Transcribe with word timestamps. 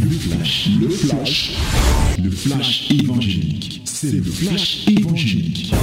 Le 0.00 0.10
flash, 0.10 0.68
le 0.80 0.88
flash, 0.88 1.56
le 2.22 2.30
flash 2.30 2.90
évangélique. 2.90 3.82
C'est 3.84 4.12
le 4.12 4.22
flash 4.22 4.86
évangélique. 4.88 5.74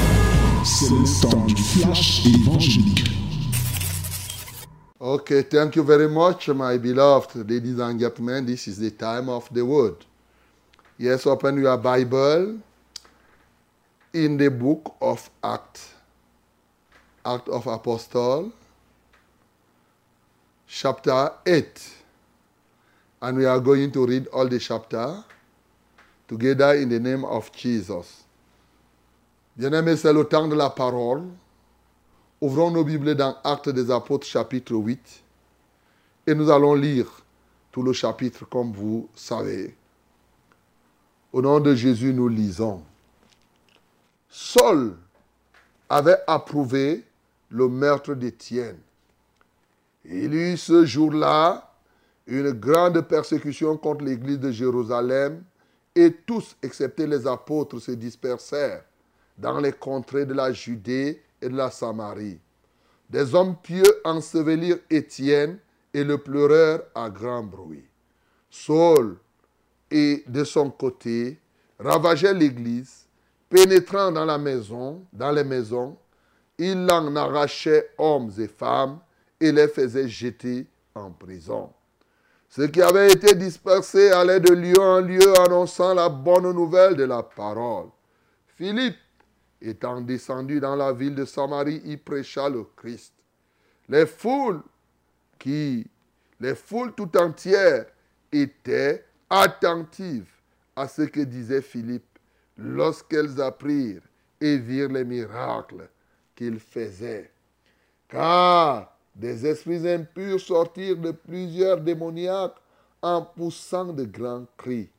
C'est 0.64 0.90
le 0.90 1.22
temps 1.22 1.46
du 1.46 1.56
flash 1.56 2.26
évangélique. 2.26 3.04
Okay, 5.00 5.44
thank 5.44 5.76
you 5.76 5.84
very 5.84 6.08
much, 6.08 6.48
my 6.50 6.78
beloved 6.78 7.50
ladies 7.50 7.80
and 7.80 8.00
gentlemen. 8.00 8.46
This 8.46 8.68
is 8.68 8.78
the 8.78 8.92
time 8.92 9.30
of 9.30 9.50
the 9.52 9.66
word. 9.66 10.06
Yes, 10.98 11.26
open 11.26 11.58
your 11.58 11.78
Bible 11.78 12.60
in 14.14 14.38
the 14.38 14.50
book 14.50 14.96
of 15.02 15.30
Acts, 15.44 15.94
Act 17.26 17.50
of 17.50 17.68
Apostle, 17.68 18.52
chapter 20.68 21.32
8. 21.46 22.03
And 23.24 23.38
we 23.38 23.46
are 23.46 23.62
going 23.62 23.90
to 23.92 24.06
read 24.06 24.28
all 24.34 24.50
the 24.50 24.60
chapter 24.60 25.24
together 26.28 26.74
in 26.74 26.90
the 26.90 27.00
name 27.00 27.24
of 27.24 27.50
Jesus. 27.54 28.26
Bien-aimés, 29.58 29.96
c'est 29.96 30.12
le 30.12 30.26
temps 30.26 30.50
de 30.50 30.56
la 30.56 30.70
parole. 30.70 31.24
Ouvrons 32.42 32.70
nos 32.70 32.84
Bibles 32.84 33.16
dans 33.16 33.38
Actes 33.46 33.70
des 33.70 33.90
Apôtres 33.90 34.28
chapitre 34.28 34.74
8 34.74 35.24
et 36.28 36.36
nous 36.36 36.52
allons 36.52 36.74
lire 36.74 37.08
tout 37.72 37.82
le 37.82 37.94
chapitre 37.94 38.44
comme 38.44 38.74
vous 38.74 39.08
savez. 39.16 39.74
Au 41.32 41.42
nom 41.42 41.62
de 41.62 41.74
Jésus, 41.76 42.14
nous 42.14 42.28
lisons. 42.28 42.84
Saul 44.28 44.98
avait 45.88 46.20
approuvé 46.28 47.06
le 47.48 47.70
meurtre 47.70 48.16
d'Étienne. 48.16 48.80
Il 50.04 50.34
eut 50.34 50.58
ce 50.58 50.84
jour-là 50.86 51.73
une 52.28 52.52
grande 52.52 53.02
persécution 53.02 53.78
contre 53.78 54.06
l'église 54.06 54.40
de 54.40 54.52
Jérusalem 54.52 55.44
et 55.96 56.12
tous, 56.12 56.56
excepté 56.62 57.06
les 57.06 57.28
apôtres, 57.28 57.80
se 57.80 57.92
dispersèrent 57.92 58.84
dans 59.38 59.60
les 59.60 59.74
contrées 59.74 60.26
de 60.26 60.34
la 60.34 60.52
Judée 60.52 61.22
et 61.42 61.50
de 61.50 61.56
la 61.56 61.70
Samarie. 61.70 62.40
Des 63.10 63.36
hommes 63.36 63.56
pieux 63.62 64.02
ensevelirent 64.04 64.80
Étienne 64.90 65.60
et 65.94 66.04
le 66.04 66.18
pleureur 66.18 66.84
à 66.96 67.10
grand 67.10 67.44
bruit. 67.44 67.86
Saul, 68.50 69.18
et 69.92 70.24
de 70.28 70.44
son 70.44 70.72
côté, 70.72 71.40
ravageait 71.78 72.34
l'église, 72.34 73.06
pénétrant 73.50 74.12
dans 74.12 74.26
la 74.26 74.38
maison, 74.38 75.04
dans 75.12 75.32
les 75.32 75.44
maisons, 75.44 75.98
il 76.58 76.88
en 76.92 77.16
arrachait 77.16 77.92
hommes 77.98 78.32
et 78.40 78.48
femmes 78.48 79.00
et 79.40 79.52
les 79.52 79.68
faisait 79.68 80.08
jeter 80.08 80.66
en 80.96 81.12
prison. 81.12 81.70
Ceux 82.56 82.68
qui 82.68 82.84
avaient 82.84 83.12
été 83.12 83.34
dispersés 83.34 84.12
allaient 84.12 84.40
de 84.40 84.54
lieu 84.54 84.80
en 84.80 85.02
lieu 85.02 85.40
annonçant 85.40 85.96
la 85.96 86.08
bonne 86.08 86.52
nouvelle 86.52 86.96
de 86.96 87.04
la 87.04 87.24
parole. 87.24 87.88
Philippe, 88.46 89.00
étant 89.60 90.02
descendu 90.02 90.60
dans 90.60 90.76
la 90.76 90.94
ville 90.94 91.16
de 91.16 91.26
Samarie, 91.26 91.82
y 91.84 91.98
prêcha 91.98 92.48
le 92.50 92.66
Christ. 92.76 93.12
Les 93.90 94.06
foules 94.06 94.62
qui, 95.40 95.88
les 96.40 96.54
foules 96.54 96.94
tout 96.94 97.10
entières 97.18 97.88
étaient 98.32 99.04
attentives 99.32 100.30
à 100.76 100.88
ce 100.88 101.02
que 101.02 101.22
disait 101.22 101.64
Philippe 101.64 102.20
lorsqu'elles 102.56 103.42
apprirent 103.42 104.04
et 104.40 104.60
virent 104.60 104.90
les 104.92 105.06
miracles 105.06 105.90
qu'il 106.36 106.60
faisait. 106.60 107.32
Car 108.08 108.93
des 109.16 109.46
esprits 109.46 109.88
impurs 109.88 110.40
sortirent 110.40 110.98
de 110.98 111.12
plusieurs 111.12 111.80
démoniaques 111.80 112.58
en 113.02 113.22
poussant 113.22 113.94
de 113.94 114.06
grands 114.06 114.46
cris. 114.58 114.90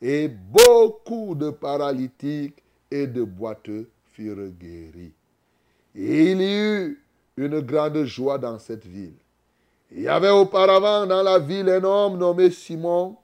Et 0.00 0.28
beaucoup 0.28 1.34
de 1.34 1.50
paralytiques 1.50 2.62
et 2.90 3.06
de 3.06 3.22
boiteux 3.24 3.88
furent 4.12 4.50
guéris. 4.58 5.14
Il 5.94 6.40
y 6.40 6.54
eut 6.54 7.04
une 7.36 7.60
grande 7.60 8.04
joie 8.04 8.38
dans 8.38 8.58
cette 8.58 8.86
ville. 8.86 9.16
Il 9.90 10.02
y 10.02 10.08
avait 10.08 10.30
auparavant 10.30 11.06
dans 11.06 11.22
la 11.22 11.38
ville 11.38 11.68
un 11.68 11.84
homme 11.84 12.18
nommé 12.18 12.50
Simon 12.50 13.16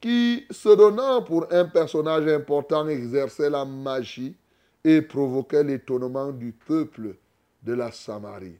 qui, 0.00 0.46
se 0.50 0.68
donnant 0.76 1.22
pour 1.22 1.46
un 1.52 1.64
personnage 1.64 2.26
important, 2.28 2.86
exerçait 2.88 3.50
la 3.50 3.64
magie 3.64 4.36
et 4.84 5.02
provoquait 5.02 5.64
l'étonnement 5.64 6.30
du 6.32 6.52
peuple 6.52 7.16
de 7.62 7.72
la 7.72 7.90
Samarie. 7.90 8.58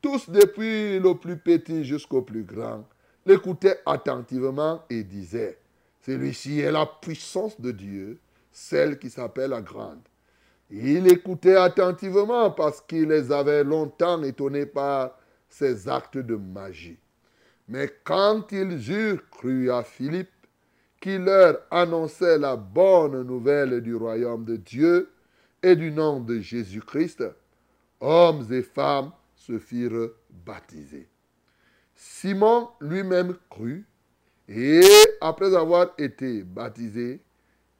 Tous, 0.00 0.30
depuis 0.30 0.98
le 1.00 1.14
plus 1.14 1.36
petit 1.36 1.84
jusqu'au 1.84 2.22
plus 2.22 2.44
grand, 2.44 2.86
l'écoutaient 3.26 3.80
attentivement 3.84 4.82
et 4.88 5.02
disaient, 5.02 5.58
celui-ci 6.02 6.60
est 6.60 6.70
la 6.70 6.86
puissance 6.86 7.60
de 7.60 7.72
Dieu, 7.72 8.18
celle 8.52 8.98
qui 8.98 9.10
s'appelle 9.10 9.50
la 9.50 9.60
grande. 9.60 10.00
Il 10.70 11.10
écoutait 11.10 11.56
attentivement 11.56 12.50
parce 12.50 12.80
qu'il 12.80 13.08
les 13.08 13.32
avait 13.32 13.64
longtemps 13.64 14.22
étonnés 14.22 14.66
par 14.66 15.18
ses 15.48 15.88
actes 15.88 16.18
de 16.18 16.36
magie. 16.36 16.98
Mais 17.68 17.90
quand 18.04 18.52
ils 18.52 18.90
eurent 18.90 19.28
cru 19.30 19.70
à 19.70 19.82
Philippe, 19.82 20.30
qui 21.00 21.18
leur 21.18 21.58
annonçait 21.70 22.38
la 22.38 22.56
bonne 22.56 23.22
nouvelle 23.22 23.80
du 23.80 23.94
royaume 23.94 24.44
de 24.44 24.56
Dieu 24.56 25.10
et 25.62 25.76
du 25.76 25.90
nom 25.90 26.20
de 26.20 26.38
Jésus-Christ, 26.38 27.24
hommes 28.00 28.46
et 28.50 28.62
femmes 28.62 29.12
se 29.48 29.58
firent 29.58 30.10
baptiser. 30.44 31.08
Simon 31.94 32.68
lui-même 32.80 33.36
crut 33.48 33.84
et 34.48 34.80
après 35.20 35.54
avoir 35.56 35.94
été 35.98 36.42
baptisé, 36.42 37.20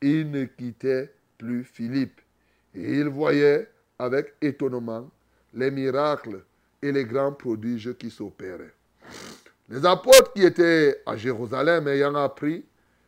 il 0.00 0.30
ne 0.30 0.44
quittait 0.44 1.12
plus 1.36 1.64
Philippe. 1.64 2.20
Et 2.74 2.98
il 2.98 3.08
voyait 3.08 3.68
avec 3.98 4.34
étonnement 4.40 5.10
les 5.54 5.70
miracles 5.70 6.42
et 6.82 6.92
les 6.92 7.04
grands 7.04 7.32
prodiges 7.32 7.94
qui 7.94 8.10
s'opéraient. 8.10 8.74
Les 9.68 9.84
apôtres 9.84 10.32
qui 10.32 10.44
étaient 10.44 11.02
à 11.04 11.16
Jérusalem 11.16 11.88
ayant 11.88 12.14
appris 12.14 12.64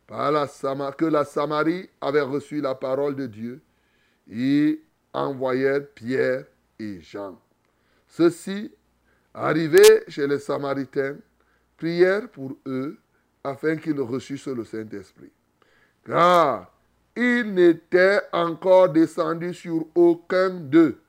que 0.08 1.04
la 1.04 1.24
Samarie 1.24 1.88
avait 2.00 2.20
reçu 2.20 2.60
la 2.60 2.74
parole 2.74 3.14
de 3.14 3.26
Dieu, 3.26 3.60
ils 4.26 4.80
envoyèrent 5.12 5.86
Pierre 5.94 6.44
et 6.78 7.00
Jean. 7.00 7.38
Ceux-ci, 8.10 8.72
arrivés 9.32 10.02
chez 10.08 10.26
les 10.26 10.40
Samaritains, 10.40 11.16
prièrent 11.76 12.28
pour 12.28 12.56
eux 12.66 12.98
afin 13.42 13.76
qu'ils 13.76 14.00
reçussent 14.00 14.48
le 14.48 14.64
Saint-Esprit. 14.64 15.30
Car 16.04 16.72
ils 17.16 17.54
n'étaient 17.54 18.20
encore 18.32 18.88
descendus 18.88 19.54
sur 19.54 19.86
aucun 19.94 20.50
d'eux. 20.50 21.00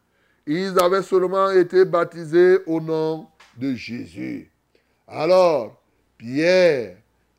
Ils 0.45 0.77
avaient 0.79 1.01
seulement 1.01 1.49
été 1.49 1.85
baptisés 1.85 2.59
au 2.67 2.79
nom 2.79 3.27
de 3.57 3.73
Jésus. 3.73 4.51
Alors, 5.07 5.81
Pierre 6.17 6.97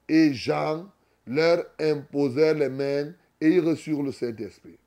et 0.08 0.34
Jean 0.34 0.86
leur 1.26 1.64
imposèrent 1.80 2.54
les 2.54 2.68
mains 2.68 3.12
et 3.40 3.48
ils 3.48 3.60
reçurent 3.60 4.02
le 4.02 4.12
Saint-Esprit. 4.12 4.78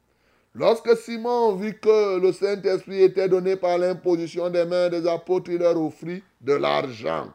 Lorsque 0.55 0.95
Simon 0.95 1.55
vit 1.55 1.77
que 1.77 2.17
le 2.17 2.31
Saint-Esprit 2.31 3.03
était 3.03 3.27
donné 3.27 3.57
par 3.57 3.77
l'imposition 3.77 4.49
des 4.49 4.63
mains 4.63 4.89
des 4.89 5.05
apôtres, 5.05 5.51
il 5.51 5.57
leur 5.57 5.79
offrit 5.79 6.23
de 6.39 6.53
l'argent 6.53 7.33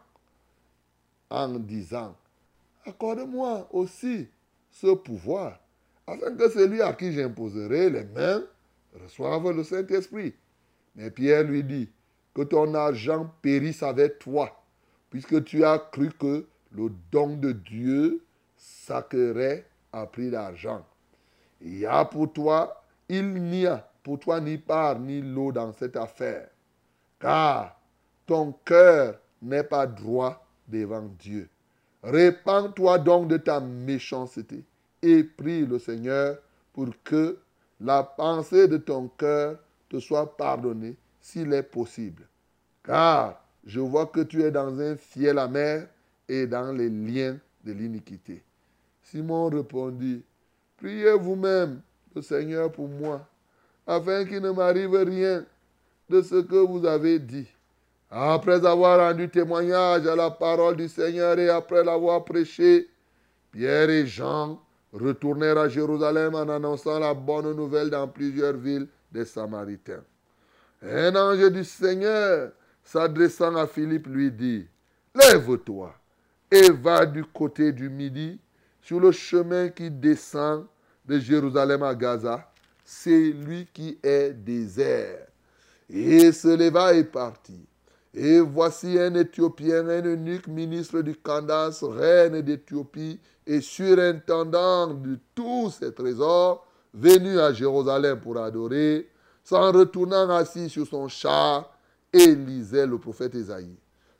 en 1.28 1.48
disant, 1.58 2.16
accorde-moi 2.86 3.68
aussi 3.72 4.26
ce 4.70 4.94
pouvoir, 4.94 5.60
afin 6.06 6.34
que 6.34 6.48
celui 6.48 6.80
à 6.80 6.94
qui 6.94 7.12
j'imposerai 7.12 7.90
les 7.90 8.04
mains 8.04 8.42
reçoive 9.02 9.50
le 9.50 9.64
Saint-Esprit. 9.64 10.34
Mais 10.96 11.10
Pierre 11.10 11.44
lui 11.44 11.62
dit, 11.62 11.90
que 12.34 12.42
ton 12.42 12.74
argent 12.74 13.30
périsse 13.42 13.82
avec 13.82 14.18
toi, 14.18 14.64
puisque 15.10 15.44
tu 15.44 15.62
as 15.62 15.78
cru 15.78 16.10
que 16.10 16.46
le 16.72 16.90
don 17.10 17.36
de 17.36 17.52
Dieu 17.52 18.24
sacrerait 18.56 19.66
à 19.92 20.06
prix 20.06 20.30
d'argent. 20.30 20.86
Il 21.60 21.78
y 21.78 21.86
a 21.86 22.04
pour 22.04 22.32
toi 22.32 22.79
il 23.10 23.42
n'y 23.42 23.66
a 23.66 23.84
pour 24.04 24.20
toi 24.20 24.40
ni 24.40 24.56
part 24.56 25.00
ni 25.00 25.20
lot 25.20 25.50
dans 25.50 25.72
cette 25.72 25.96
affaire, 25.96 26.48
car 27.18 27.76
ton 28.24 28.52
cœur 28.64 29.18
n'est 29.42 29.64
pas 29.64 29.84
droit 29.84 30.46
devant 30.68 31.10
Dieu. 31.18 31.48
Répands-toi 32.04 33.00
donc 33.00 33.26
de 33.26 33.36
ta 33.36 33.58
méchanceté 33.58 34.64
et 35.02 35.24
prie 35.24 35.66
le 35.66 35.80
Seigneur 35.80 36.38
pour 36.72 36.88
que 37.02 37.38
la 37.80 38.04
pensée 38.04 38.68
de 38.68 38.76
ton 38.76 39.08
cœur 39.08 39.58
te 39.88 39.98
soit 39.98 40.36
pardonnée 40.36 40.96
s'il 41.20 41.52
est 41.52 41.64
possible. 41.64 42.28
Car 42.84 43.42
je 43.66 43.80
vois 43.80 44.06
que 44.06 44.20
tu 44.20 44.42
es 44.44 44.52
dans 44.52 44.78
un 44.78 44.96
fiel 44.96 45.38
amer 45.38 45.88
et 46.28 46.46
dans 46.46 46.72
les 46.72 46.88
liens 46.88 47.36
de 47.64 47.72
l'iniquité. 47.72 48.44
Simon 49.02 49.48
répondit, 49.48 50.22
priez 50.76 51.12
vous-même 51.14 51.82
le 52.14 52.22
Seigneur 52.22 52.70
pour 52.72 52.88
moi, 52.88 53.26
afin 53.86 54.24
qu'il 54.24 54.40
ne 54.40 54.50
m'arrive 54.50 54.94
rien 54.94 55.44
de 56.08 56.22
ce 56.22 56.42
que 56.42 56.56
vous 56.56 56.84
avez 56.84 57.18
dit. 57.18 57.48
Après 58.10 58.64
avoir 58.66 58.98
rendu 58.98 59.28
témoignage 59.28 60.06
à 60.06 60.16
la 60.16 60.30
parole 60.30 60.76
du 60.76 60.88
Seigneur 60.88 61.38
et 61.38 61.48
après 61.48 61.84
l'avoir 61.84 62.24
prêché, 62.24 62.88
Pierre 63.52 63.88
et 63.90 64.06
Jean 64.06 64.60
retournèrent 64.92 65.58
à 65.58 65.68
Jérusalem 65.68 66.34
en 66.34 66.48
annonçant 66.48 66.98
la 66.98 67.14
bonne 67.14 67.54
nouvelle 67.54 67.90
dans 67.90 68.08
plusieurs 68.08 68.56
villes 68.56 68.88
des 69.12 69.24
Samaritains. 69.24 70.02
Un 70.82 71.14
ange 71.14 71.50
du 71.52 71.62
Seigneur, 71.62 72.50
s'adressant 72.82 73.54
à 73.54 73.66
Philippe, 73.66 74.08
lui 74.08 74.32
dit, 74.32 74.66
Lève-toi 75.14 75.94
et 76.50 76.70
va 76.70 77.06
du 77.06 77.24
côté 77.24 77.72
du 77.72 77.88
midi 77.88 78.40
sur 78.80 78.98
le 78.98 79.12
chemin 79.12 79.68
qui 79.68 79.90
descend 79.90 80.66
de 81.10 81.18
Jérusalem 81.18 81.82
à 81.82 81.92
Gaza. 81.92 82.48
C'est 82.84 83.30
lui 83.32 83.66
qui 83.72 83.98
est 84.00 84.30
désert. 84.30 85.26
Et 85.88 86.30
se 86.30 86.56
leva 86.56 86.94
et 86.94 87.02
partit. 87.02 87.66
Et 88.14 88.38
voici 88.38 88.96
un 88.96 89.14
Éthiopien, 89.14 89.88
un 89.88 90.04
eunuque 90.04 90.46
ministre 90.46 91.00
du 91.00 91.16
Candace, 91.16 91.82
reine 91.82 92.40
d'Éthiopie 92.42 93.18
et 93.44 93.60
surintendant 93.60 94.94
de 94.94 95.18
tous 95.34 95.70
ses 95.80 95.92
trésors, 95.92 96.64
venu 96.94 97.40
à 97.40 97.52
Jérusalem 97.52 98.20
pour 98.20 98.38
adorer, 98.38 99.08
s'en 99.42 99.72
retournant 99.72 100.30
assis 100.30 100.68
sur 100.68 100.86
son 100.86 101.08
char, 101.08 101.76
et 102.12 102.34
lisait 102.34 102.86
le 102.86 102.98
prophète 102.98 103.34
Isaïe. 103.34 103.76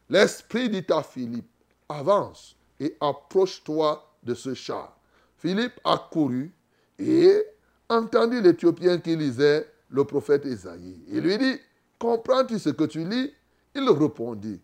L'Esprit 0.08 0.68
dit 0.68 0.86
à 0.90 1.02
Philippe, 1.02 1.50
avance 1.88 2.56
et 2.80 2.96
approche-toi 3.00 4.08
de 4.22 4.34
ce 4.34 4.54
char. 4.54 4.96
Philippe 5.36 5.80
accourut 5.84 6.52
et 7.00 7.44
entendit 7.88 8.40
l'Éthiopien 8.40 8.98
qui 8.98 9.16
lisait 9.16 9.66
le 9.90 10.04
prophète 10.04 10.44
Isaïe. 10.44 10.96
Il 11.08 11.20
lui 11.20 11.38
dit, 11.38 11.58
comprends-tu 11.98 12.58
ce 12.58 12.70
que 12.70 12.84
tu 12.84 13.04
lis? 13.04 13.32
Il 13.74 13.88
répondit, 13.88 14.60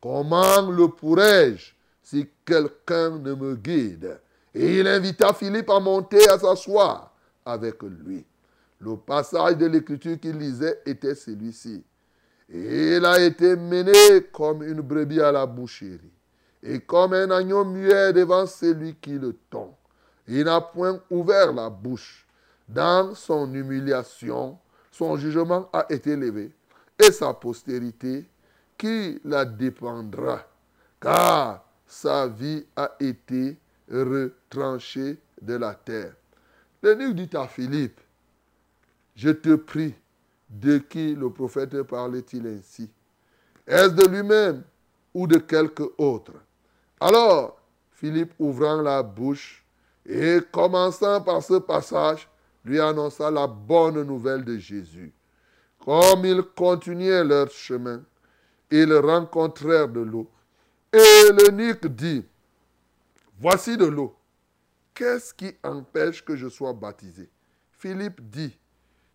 comment 0.00 0.70
le 0.70 0.88
pourrais-je 0.88 1.72
si 2.02 2.28
quelqu'un 2.44 3.18
ne 3.18 3.34
me 3.34 3.54
guide? 3.56 4.20
Et 4.54 4.80
il 4.80 4.86
invita 4.86 5.32
Philippe 5.32 5.70
à 5.70 5.80
monter 5.80 6.28
à 6.28 6.38
s'asseoir 6.38 7.14
avec 7.44 7.82
lui. 7.82 8.24
Le 8.80 8.96
passage 8.96 9.56
de 9.56 9.66
l'écriture 9.66 10.18
qu'il 10.18 10.38
lisait 10.38 10.80
était 10.86 11.14
celui-ci. 11.14 11.84
Il 12.48 13.04
a 13.04 13.20
été 13.20 13.54
mené 13.54 14.24
comme 14.32 14.62
une 14.62 14.80
brebis 14.80 15.20
à 15.20 15.30
la 15.30 15.46
boucherie 15.46 16.12
et 16.62 16.80
comme 16.80 17.12
un 17.12 17.30
agneau 17.30 17.64
muet 17.64 18.12
devant 18.12 18.46
celui 18.46 18.96
qui 18.96 19.12
le 19.12 19.36
tond. 19.48 19.72
Il 20.28 20.44
n'a 20.44 20.60
point 20.60 21.00
ouvert 21.10 21.52
la 21.52 21.68
bouche. 21.68 22.26
Dans 22.68 23.14
son 23.14 23.52
humiliation, 23.52 24.58
son 24.90 25.16
jugement 25.16 25.68
a 25.72 25.86
été 25.88 26.14
levé 26.14 26.52
et 26.98 27.10
sa 27.10 27.32
postérité 27.34 28.28
qui 28.78 29.20
la 29.24 29.44
dépendra, 29.44 30.46
car 31.00 31.64
sa 31.86 32.28
vie 32.28 32.64
a 32.76 32.92
été 33.00 33.58
retranchée 33.90 35.18
de 35.40 35.54
la 35.54 35.74
terre. 35.74 36.14
L'énigme 36.82 37.14
dit 37.14 37.36
à 37.36 37.46
Philippe, 37.46 38.00
je 39.16 39.30
te 39.30 39.54
prie, 39.56 39.94
de 40.48 40.78
qui 40.78 41.14
le 41.14 41.30
prophète 41.30 41.80
parlait-il 41.82 42.46
ainsi? 42.46 42.90
Est-ce 43.66 43.90
de 43.90 44.06
lui-même 44.06 44.62
ou 45.14 45.26
de 45.26 45.38
quelque 45.38 45.92
autre 45.98 46.32
Alors, 46.98 47.60
Philippe 47.92 48.32
ouvrant 48.38 48.80
la 48.80 49.02
bouche 49.02 49.59
et 50.06 50.38
commençant 50.50 51.20
par 51.20 51.42
ce 51.42 51.54
passage, 51.54 52.28
lui 52.64 52.80
annonça 52.80 53.30
la 53.30 53.46
bonne 53.46 54.02
nouvelle 54.02 54.44
de 54.44 54.56
Jésus. 54.58 55.12
Comme 55.78 56.24
ils 56.24 56.42
continuaient 56.42 57.24
leur 57.24 57.50
chemin, 57.50 58.02
ils 58.70 58.92
rencontrèrent 58.92 59.88
de 59.88 60.00
l'eau. 60.00 60.30
Et 60.92 61.32
l'eunuque 61.32 61.86
dit, 61.86 62.24
voici 63.38 63.76
de 63.76 63.86
l'eau. 63.86 64.14
Qu'est-ce 64.94 65.32
qui 65.32 65.54
empêche 65.62 66.24
que 66.24 66.36
je 66.36 66.48
sois 66.48 66.72
baptisé? 66.72 67.30
Philippe 67.72 68.20
dit, 68.28 68.58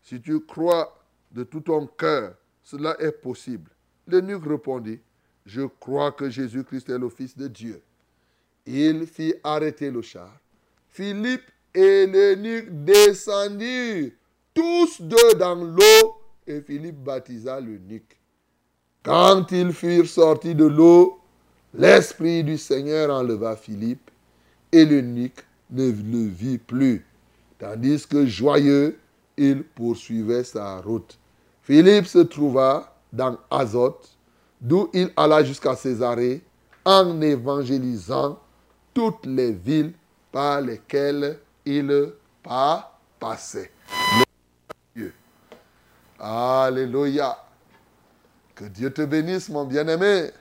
si 0.02 0.20
tu 0.20 0.40
crois 0.40 0.98
de 1.32 1.44
tout 1.44 1.62
ton 1.62 1.86
cœur, 1.86 2.36
cela 2.64 2.96
est 3.00 3.12
possible. 3.12 3.70
L'eunuque 4.08 4.46
répondit, 4.46 5.00
je 5.46 5.62
crois 5.62 6.12
que 6.12 6.30
Jésus-Christ 6.30 6.90
est 6.90 6.98
le 6.98 7.10
Fils 7.10 7.38
de 7.38 7.48
Dieu. 7.48 7.82
Il 8.66 9.06
fit 9.06 9.36
arrêter 9.44 9.92
le 9.92 10.02
char. 10.02 10.32
Philippe 10.96 11.52
et 11.74 12.08
l'eunuque 12.08 12.86
descendirent 12.86 14.12
tous 14.54 15.02
deux 15.02 15.34
dans 15.38 15.56
l'eau 15.56 16.16
et 16.48 16.62
Philippe 16.62 17.04
baptisa 17.04 17.60
l'eunuque. 17.60 18.18
Quand 19.04 19.52
ils 19.52 19.74
furent 19.74 20.08
sortis 20.08 20.56
de 20.56 20.64
l'eau, 20.64 21.20
l'Esprit 21.74 22.46
du 22.46 22.58
Seigneur 22.58 23.14
enleva 23.14 23.58
Philippe 23.58 24.10
et 24.72 24.86
l'eunuque 24.86 25.46
ne 25.70 25.88
le 25.88 26.28
vit 26.30 26.60
plus, 26.60 27.06
tandis 27.60 28.08
que 28.08 28.26
joyeux, 28.26 28.98
il 29.36 29.66
poursuivait 29.66 30.46
sa 30.46 30.80
route. 30.80 31.20
Philippe 31.64 32.06
se 32.06 32.20
trouva 32.20 32.96
dans 33.12 33.38
Azote, 33.52 34.16
d'où 34.62 34.90
il 34.94 35.12
alla 35.18 35.44
jusqu'à 35.44 35.76
Césarée, 35.76 36.42
en 36.86 37.20
évangélisant 37.20 38.40
toutes 38.94 39.26
les 39.26 39.52
villes 39.52 39.92
par 40.36 40.60
lesquelles 40.60 41.40
il 41.66 42.12
passait. 43.18 43.72
Alléluia. 46.20 47.38
Que 48.54 48.66
Dieu 48.66 48.92
te 48.92 49.04
bénisse, 49.04 49.48
mon 49.48 49.64
bien-aimé. 49.64 50.32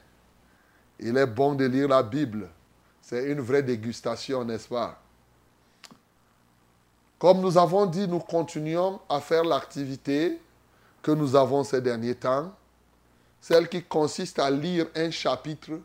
Il 0.99 1.17
est 1.17 1.27
bon 1.27 1.55
de 1.55 1.67
lire 1.67 1.87
la 1.87 2.03
Bible. 2.03 2.49
C'est 3.01 3.31
une 3.31 3.41
vraie 3.41 3.63
dégustation, 3.63 4.45
n'est-ce 4.45 4.67
pas? 4.67 5.01
Comme 7.17 7.41
nous 7.41 7.57
avons 7.57 7.87
dit, 7.87 8.09
nous 8.09 8.19
continuons 8.19 8.99
à 9.09 9.21
faire 9.21 9.45
l'activité 9.45 10.41
que 11.03 11.13
nous 11.13 11.37
avons 11.37 11.63
ces 11.63 11.81
derniers 11.81 12.17
temps, 12.17 12.53
celle 13.41 13.69
qui 13.69 13.85
consiste 13.85 14.41
à 14.41 14.51
lire 14.51 14.89
un 14.97 15.13
chapitre 15.13 15.79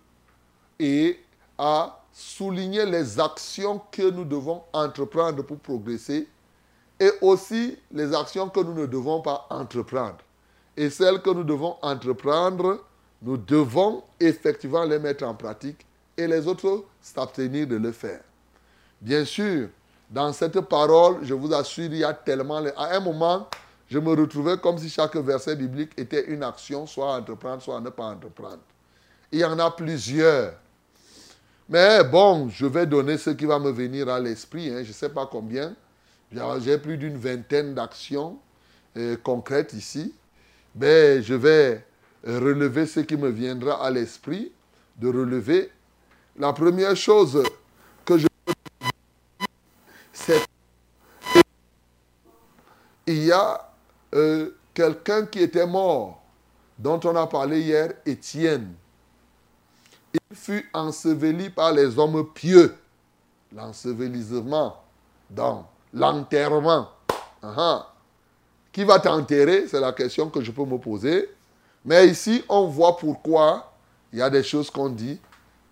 et 0.80 1.24
à 1.60 1.99
souligner 2.12 2.86
les 2.86 3.20
actions 3.20 3.82
que 3.92 4.10
nous 4.10 4.26
devons 4.26 4.64
entreprendre 4.74 5.44
pour 5.44 5.58
progresser 5.60 6.28
et 7.00 7.12
aussi 7.22 7.78
les 7.92 8.14
actions 8.14 8.50
que 8.50 8.60
nous 8.60 8.74
ne 8.74 8.86
devons 8.86 9.22
pas 9.22 9.48
entreprendre. 9.50 10.18
Et 10.76 10.90
celles 10.90 11.22
que 11.22 11.30
nous 11.30 11.44
devons 11.44 11.76
entreprendre, 11.82 12.84
nous 13.22 13.38
devons 13.38 14.04
effectivement 14.20 14.84
les 14.84 15.00
mettre 15.00 15.26
en 15.26 15.34
pratique 15.34 15.86
et 16.18 16.28
les 16.28 16.48
autres 16.48 16.84
s'abstenir 17.02 17.68
de 17.68 17.78
le 17.78 17.92
faire. 17.92 18.22
Bien 19.00 19.24
sûr, 19.24 19.70
dans 20.10 20.33
cette 20.33 20.60
parole, 20.62 21.19
je 21.24 21.33
vous 21.33 21.54
assure, 21.54 21.86
il 21.86 21.98
y 21.98 22.04
a 22.04 22.14
tellement... 22.14 22.64
À 22.76 22.95
un 22.95 23.00
moment, 23.00 23.48
je 23.90 24.00
me 24.00 24.10
retrouvais 24.14 24.57
comme 24.57 24.78
si 24.78 24.90
chaque 24.90 25.16
verset 25.16 25.56
biblique 25.56 25.92
était 25.98 26.26
une 26.26 26.44
action, 26.44 26.86
soit 26.86 27.16
entreprendre, 27.16 27.62
soit 27.62 27.80
ne 27.80 27.90
pas 27.90 28.06
entreprendre. 28.06 28.60
Il 29.31 29.40
y 29.40 29.45
en 29.45 29.57
a 29.60 29.72
plusieurs. 29.72 30.54
Mais 31.69 32.04
bon, 32.04 32.49
je 32.49 32.66
vais 32.66 32.88
donner 32.88 33.19
ce 33.19 33.30
qui 33.30 33.45
va 33.45 33.59
me 33.59 33.69
venir 33.69 34.09
à 34.09 34.19
l'esprit. 34.19 34.69
Hein. 34.69 34.83
je 34.83 34.88
ne 34.88 34.94
sais 34.94 35.09
pas 35.09 35.28
combien. 35.28 35.76
J'ai 36.61 36.80
plus 36.80 36.97
d'une 36.97 37.18
vingtaine 37.18 37.76
d'actions 37.76 38.40
euh, 38.97 39.16
concrètes 39.23 39.73
ici. 39.73 40.16
Mais 40.76 41.21
je 41.21 41.35
vais 41.35 41.85
relever 42.26 42.88
ce 42.88 43.02
qui 43.02 43.18
me 43.18 43.30
viendra 43.30 43.85
à 43.85 43.92
l'esprit 43.92 44.52
de 44.97 45.07
relever. 45.07 45.71
La 46.38 46.54
première 46.54 46.95
chose 46.95 47.44
que 48.04 48.18
je 48.18 48.28
c'est 50.11 50.44
il 53.06 53.26
y 53.26 53.31
a 53.31 53.71
euh, 54.14 54.52
quelqu'un 54.73 55.26
qui 55.26 55.40
était 55.40 55.66
mort, 55.66 56.21
dont 56.78 56.99
on 57.04 57.16
a 57.16 57.26
parlé 57.26 57.61
hier, 57.61 57.94
Étienne. 58.06 58.73
Fut 60.50 60.68
enseveli 60.74 61.52
par 61.52 61.72
les 61.74 62.00
hommes 62.00 62.28
pieux. 62.34 62.76
L'ensevelissement, 63.56 64.82
donc 65.30 65.66
l'enterrement. 65.94 66.90
Qui 68.72 68.84
va 68.84 68.98
t'enterrer? 68.98 69.68
C'est 69.68 69.80
la 69.80 69.94
question 69.94 70.28
que 70.28 70.42
je 70.42 70.50
peux 70.50 70.66
me 70.66 70.80
poser. 70.80 71.30
Mais 71.86 72.08
ici, 72.08 72.44
on 72.50 72.66
voit 72.66 72.98
pourquoi 72.98 73.72
il 74.12 74.18
y 74.18 74.22
a 74.24 74.30
des 74.32 74.42
choses 74.42 74.72
qu'on 74.72 74.90
dit. 74.90 75.20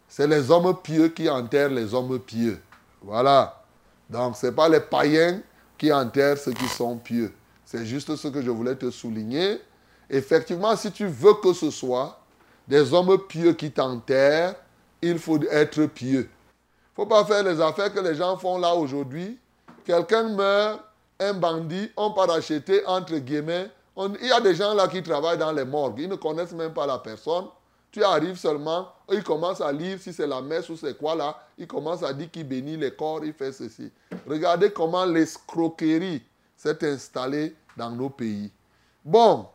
C'est 0.07 0.27
les 0.27 0.51
hommes 0.51 0.77
pieux 0.83 1.07
qui 1.07 1.27
enterrent 1.27 1.71
les 1.71 1.91
hommes 1.95 2.19
pieux. 2.19 2.61
Voilà. 3.01 3.63
Donc, 4.07 4.35
ce 4.35 4.45
n'est 4.45 4.51
pas 4.51 4.69
les 4.69 4.81
païens 4.81 5.41
qui 5.75 5.91
enterrent 5.91 6.37
ceux 6.37 6.53
qui 6.53 6.67
sont 6.67 6.97
pieux. 6.97 7.33
C'est 7.65 7.83
juste 7.83 8.15
ce 8.15 8.27
que 8.27 8.43
je 8.43 8.51
voulais 8.51 8.75
te 8.75 8.91
souligner. 8.91 9.59
Effectivement, 10.07 10.75
si 10.75 10.91
tu 10.91 11.07
veux 11.07 11.33
que 11.33 11.51
ce 11.51 11.71
soit 11.71 12.19
des 12.67 12.93
hommes 12.93 13.17
pieux 13.27 13.53
qui 13.53 13.71
t'enterrent, 13.71 14.53
il 15.01 15.19
faut 15.19 15.41
être 15.43 15.85
pieux. 15.85 16.29
Il 16.29 17.01
ne 17.01 17.05
faut 17.05 17.05
pas 17.05 17.25
faire 17.25 17.43
les 17.43 17.61
affaires 17.61 17.93
que 17.93 17.99
les 17.99 18.15
gens 18.15 18.37
font 18.37 18.57
là 18.57 18.73
aujourd'hui. 18.73 19.37
Quelqu'un 19.85 20.29
meurt, 20.29 20.81
un 21.19 21.33
bandit, 21.33 21.91
on 21.95 22.11
part 22.11 22.29
entre 22.29 23.17
guillemets. 23.17 23.69
il 23.97 24.27
y 24.27 24.31
a 24.31 24.41
des 24.41 24.55
gens 24.55 24.73
là 24.73 24.87
qui 24.87 25.01
travaillent 25.03 25.37
dans 25.37 25.51
les 25.51 25.65
morgues. 25.65 25.99
Ils 25.99 26.09
ne 26.09 26.15
connaissent 26.15 26.53
même 26.53 26.73
pas 26.73 26.85
la 26.85 26.99
personne. 26.99 27.45
tu 27.91 28.03
arrives 28.03 28.37
seulement, 28.37 28.91
il 29.11 29.23
commence 29.23 29.61
à 29.61 29.71
lire 29.71 29.99
si 29.99 30.11
c'est 30.11 30.27
la 30.27 30.41
messe 30.41 30.69
ou 30.69 30.75
c'est 30.77 30.97
quoi 30.97 31.15
là, 31.15 31.39
il 31.57 31.67
commence 31.67 32.03
à 32.03 32.13
dire 32.13 32.29
qu'il 32.29 32.47
bénit 32.47 32.77
les 32.77 32.91
corps, 32.91 33.23
il 33.23 33.33
fait 33.33 33.51
ceci. 33.51 33.91
Regardez 34.27 34.71
comment 34.71 35.05
l'escroquerie 35.05 36.21
s'est 36.55 36.83
installée 36.85 37.55
dans 37.75 37.91
nos 37.91 38.09
pays. 38.09 38.51
Bon, 39.05 39.47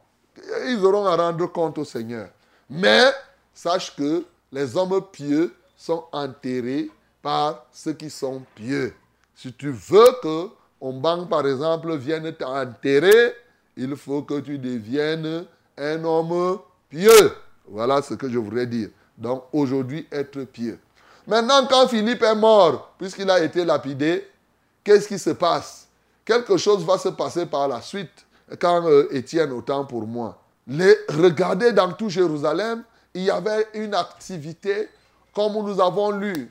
ils 0.66 0.84
auront 0.84 1.06
à 1.06 1.16
rendre 1.16 1.46
compte 1.46 1.78
au 1.78 1.84
Seigneur. 1.84 2.30
Mais 2.70 3.12
sache 3.52 3.94
que 3.94 4.24
les 4.52 4.76
hommes 4.76 5.00
pieux 5.10 5.54
sont 5.76 6.04
enterrés 6.12 6.90
par 7.22 7.66
ceux 7.72 7.94
qui 7.94 8.10
sont 8.10 8.42
pieux. 8.54 8.94
Si 9.34 9.52
tu 9.52 9.70
veux 9.70 10.08
que 10.22 10.48
on 10.80 10.92
banque, 10.94 11.28
par 11.28 11.46
exemple, 11.46 11.96
vienne 11.96 12.32
t'enterrer, 12.32 13.34
il 13.76 13.96
faut 13.96 14.22
que 14.22 14.40
tu 14.40 14.58
deviennes 14.58 15.44
un 15.78 16.04
homme 16.04 16.58
pieux. 16.88 17.32
Voilà 17.68 18.02
ce 18.02 18.14
que 18.14 18.28
je 18.28 18.38
voudrais 18.38 18.66
dire. 18.66 18.88
Donc 19.16 19.44
aujourd'hui, 19.52 20.06
être 20.10 20.42
pieux. 20.42 20.78
Maintenant, 21.26 21.66
quand 21.68 21.86
Philippe 21.86 22.22
est 22.22 22.34
mort, 22.34 22.94
puisqu'il 22.98 23.30
a 23.30 23.42
été 23.42 23.64
lapidé, 23.64 24.28
qu'est-ce 24.82 25.06
qui 25.06 25.18
se 25.18 25.30
passe? 25.30 25.86
Quelque 26.24 26.56
chose 26.56 26.84
va 26.84 26.98
se 26.98 27.10
passer 27.10 27.46
par 27.46 27.68
la 27.68 27.80
suite. 27.80 28.26
Quand 28.60 28.84
euh, 28.86 29.06
Étienne, 29.12 29.52
autant 29.52 29.84
pour 29.84 30.06
moi. 30.06 30.38
Les, 30.66 30.96
regardez 31.08 31.72
dans 31.72 31.92
tout 31.92 32.08
Jérusalem, 32.08 32.82
il 33.14 33.24
y 33.24 33.30
avait 33.30 33.66
une 33.74 33.94
activité, 33.94 34.88
comme 35.34 35.54
nous 35.54 35.80
avons 35.80 36.10
lu. 36.10 36.50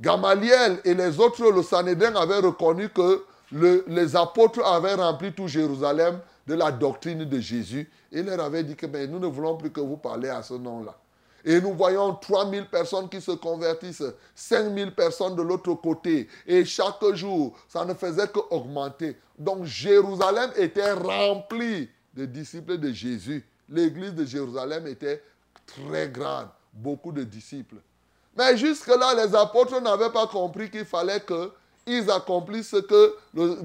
Gamaliel 0.00 0.80
et 0.84 0.94
les 0.94 1.20
autres, 1.20 1.50
le 1.50 1.62
Sanhédrin 1.62 2.14
avaient 2.16 2.38
reconnu 2.38 2.88
que 2.88 3.24
les 3.52 4.16
apôtres 4.16 4.64
avaient 4.64 4.94
rempli 4.94 5.32
tout 5.32 5.48
Jérusalem 5.48 6.20
de 6.46 6.54
la 6.54 6.72
doctrine 6.72 7.24
de 7.24 7.38
Jésus. 7.38 7.90
Et 8.10 8.22
leur 8.22 8.40
avait 8.40 8.64
dit 8.64 8.76
que 8.76 8.86
nous 9.06 9.18
ne 9.18 9.26
voulons 9.26 9.56
plus 9.56 9.70
que 9.70 9.80
vous 9.80 9.96
parlez 9.96 10.28
à 10.28 10.42
ce 10.42 10.54
nom-là. 10.54 10.96
Et 11.44 11.60
nous 11.60 11.72
voyons 11.72 12.14
3000 12.14 12.66
personnes 12.66 13.08
qui 13.08 13.20
se 13.20 13.30
convertissent, 13.32 14.04
5000 14.34 14.94
personnes 14.94 15.36
de 15.36 15.42
l'autre 15.42 15.74
côté. 15.74 16.28
Et 16.46 16.64
chaque 16.64 17.02
jour, 17.14 17.56
ça 17.68 17.84
ne 17.84 17.94
faisait 17.94 18.28
qu'augmenter. 18.28 19.16
Donc 19.38 19.64
Jérusalem 19.64 20.50
était 20.56 20.92
rempli 20.92 21.88
de 22.14 22.26
disciples 22.26 22.78
de 22.78 22.92
Jésus. 22.92 23.46
L'église 23.68 24.14
de 24.14 24.24
Jérusalem 24.24 24.86
était 24.86 25.22
très 25.74 26.08
grande, 26.08 26.48
beaucoup 26.72 27.12
de 27.12 27.22
disciples. 27.22 27.76
Mais 28.36 28.56
jusque-là, 28.56 29.14
les 29.14 29.34
apôtres 29.34 29.80
n'avaient 29.80 30.10
pas 30.10 30.26
compris 30.26 30.70
qu'il 30.70 30.84
fallait 30.84 31.22
qu'ils 31.24 32.10
accomplissent 32.10 32.70
ce 32.70 32.76
que 32.76 33.16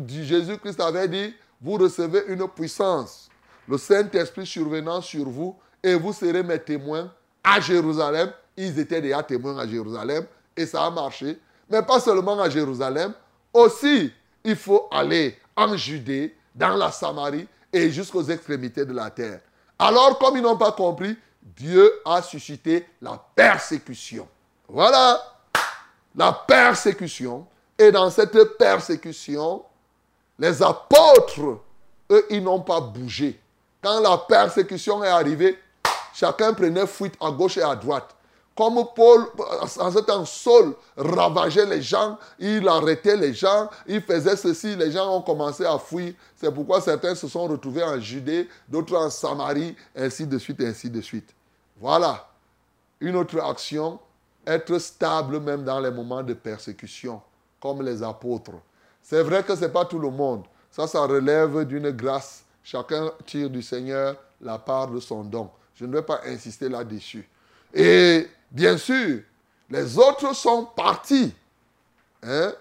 Jésus-Christ 0.08 0.80
avait 0.80 1.08
dit, 1.08 1.34
vous 1.62 1.78
recevez 1.78 2.24
une 2.28 2.48
puissance, 2.48 3.30
le 3.68 3.78
Saint-Esprit 3.78 4.46
survenant 4.46 5.02
sur 5.02 5.26
vous, 5.30 5.56
et 5.82 5.96
vous 5.96 6.14
serez 6.14 6.44
mes 6.44 6.60
témoins 6.60 7.12
à 7.44 7.60
Jérusalem. 7.60 8.32
Ils 8.58 8.80
étaient 8.80 9.02
déjà 9.02 9.22
témoins 9.22 9.58
à 9.58 9.68
Jérusalem, 9.68 10.26
et 10.56 10.66
ça 10.66 10.86
a 10.86 10.90
marché. 10.90 11.40
Mais 11.70 11.82
pas 11.82 12.00
seulement 12.00 12.40
à 12.40 12.50
Jérusalem, 12.50 13.14
aussi 13.54 14.12
il 14.44 14.56
faut 14.56 14.88
aller 14.92 15.38
en 15.56 15.76
Judée, 15.76 16.36
dans 16.56 16.76
la 16.76 16.92
Samarie 16.92 17.48
et 17.72 17.90
jusqu'aux 17.90 18.24
extrémités 18.24 18.86
de 18.86 18.94
la 18.94 19.10
terre. 19.10 19.42
Alors, 19.78 20.18
comme 20.18 20.38
ils 20.38 20.42
n'ont 20.42 20.58
pas 20.58 20.72
compris, 20.72 21.18
Dieu 21.46 22.02
a 22.04 22.24
suscité 22.24 22.88
la 23.02 23.24
persécution. 23.36 24.28
Voilà, 24.68 25.22
la 26.16 26.34
persécution. 26.34 27.46
Et 27.78 27.92
dans 27.92 28.10
cette 28.10 28.58
persécution, 28.58 29.64
les 30.40 30.64
apôtres, 30.64 31.60
eux, 32.10 32.26
ils 32.32 32.44
n'ont 32.44 32.62
pas 32.62 32.82
bougé. 32.82 33.40
Quand 33.82 34.00
la 34.00 34.18
persécution 34.18 35.04
est 35.04 35.10
arrivée, 35.10 35.60
chacun 36.14 36.54
prenait 36.54 36.88
fuite 36.88 37.14
à 37.22 37.30
gauche 37.30 37.58
et 37.58 37.62
à 37.62 37.76
droite. 37.76 38.15
Comme 38.56 38.86
Paul, 38.96 39.26
en 39.80 39.92
ce 39.92 40.00
temps, 40.00 40.24
Saul 40.24 40.76
ravageait 40.96 41.66
les 41.66 41.82
gens, 41.82 42.18
il 42.40 42.66
arrêtait 42.70 43.18
les 43.18 43.34
gens, 43.34 43.70
il 43.86 44.02
faisait 44.02 44.38
ceci, 44.38 44.78
les 44.78 44.92
gens 44.92 45.14
ont 45.14 45.22
commencé 45.22 45.66
à 45.66 45.78
fuir. 45.78 46.14
C'est 46.38 46.54
pourquoi 46.54 46.80
certains 46.80 47.16
se 47.16 47.28
sont 47.28 47.48
retrouvés 47.48 47.84
en 47.84 48.00
Judée, 48.00 48.48
d'autres 48.70 48.96
en 48.96 49.10
Samarie, 49.10 49.76
ainsi 49.94 50.26
de 50.26 50.38
suite, 50.38 50.62
ainsi 50.62 50.90
de 50.90 51.02
suite. 51.02 51.36
Voilà. 51.82 52.30
Une 53.02 53.18
autre 53.18 53.38
action, 53.42 54.00
être 54.48 54.78
stable 54.80 55.42
même 55.42 55.66
dans 55.66 55.82
les 55.82 55.92
moments 55.92 56.24
de 56.24 56.34
persécution, 56.34 57.22
comme 57.60 57.82
les 57.82 58.02
apôtres. 58.02 58.54
C'est 59.02 59.22
vrai 59.22 59.44
que 59.44 59.54
ce 59.54 59.66
n'est 59.66 59.70
pas 59.70 59.84
tout 59.84 60.00
le 60.00 60.10
monde. 60.10 60.46
Ça, 60.72 60.88
ça 60.88 61.02
relève 61.02 61.66
d'une 61.66 61.92
grâce. 61.92 62.44
Chacun 62.64 63.12
tire 63.26 63.50
du 63.50 63.62
Seigneur 63.62 64.16
la 64.40 64.58
part 64.58 64.88
de 64.88 65.00
son 65.02 65.26
don. 65.26 65.50
Je 65.76 65.86
ne 65.86 65.92
vais 65.94 66.02
pas 66.02 66.22
insister 66.26 66.70
là-dessus. 66.70 67.30
Et 67.74 68.28
bien 68.52 68.78
sûr, 68.78 69.22
les 69.70 69.98
autres 69.98 70.36
sont 70.36 70.66
partis. 70.76 71.34
Hein? 72.24 72.54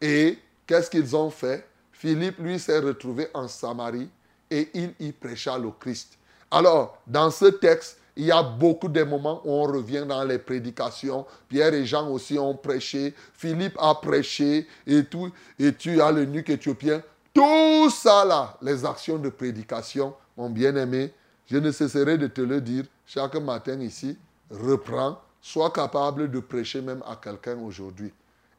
Et 0.00 0.38
qu'est-ce 0.66 0.90
qu'ils 0.90 1.14
ont 1.14 1.30
fait? 1.30 1.66
Philippe, 1.92 2.38
lui, 2.38 2.58
s'est 2.58 2.78
retrouvé 2.78 3.28
en 3.34 3.46
Samarie 3.48 4.08
et 4.50 4.70
il 4.74 4.94
y 4.98 5.12
prêcha 5.12 5.56
le 5.56 5.70
Christ. 5.70 6.18
Alors, 6.50 6.98
dans 7.06 7.30
ce 7.30 7.46
texte, 7.46 7.98
il 8.16 8.26
y 8.26 8.32
a 8.32 8.42
beaucoup 8.42 8.88
de 8.88 9.02
moments 9.04 9.40
où 9.44 9.52
on 9.52 9.62
revient 9.62 10.04
dans 10.06 10.22
les 10.24 10.38
prédications. 10.38 11.24
Pierre 11.48 11.72
et 11.72 11.86
Jean 11.86 12.08
aussi 12.10 12.38
ont 12.38 12.54
prêché. 12.54 13.14
Philippe 13.34 13.76
a 13.78 13.94
prêché 13.94 14.66
et 14.86 15.04
tout. 15.04 15.30
Et 15.58 15.72
tu 15.72 16.00
as 16.00 16.12
le 16.12 16.26
nuque 16.26 16.50
éthiopien. 16.50 17.02
Tout 17.32 17.88
ça 17.88 18.24
là, 18.24 18.58
les 18.60 18.84
actions 18.84 19.18
de 19.18 19.30
prédication, 19.30 20.14
mon 20.36 20.50
bien-aimé, 20.50 21.14
je 21.46 21.56
ne 21.56 21.70
cesserai 21.70 22.18
de 22.18 22.26
te 22.26 22.42
le 22.42 22.60
dire 22.60 22.84
chaque 23.06 23.36
matin 23.36 23.80
ici 23.80 24.18
reprend, 24.50 25.18
sois 25.42 25.70
capable 25.70 26.30
de 26.30 26.38
prêcher 26.38 26.80
même 26.80 27.02
à 27.06 27.16
quelqu'un 27.16 27.58
aujourd'hui. 27.58 28.12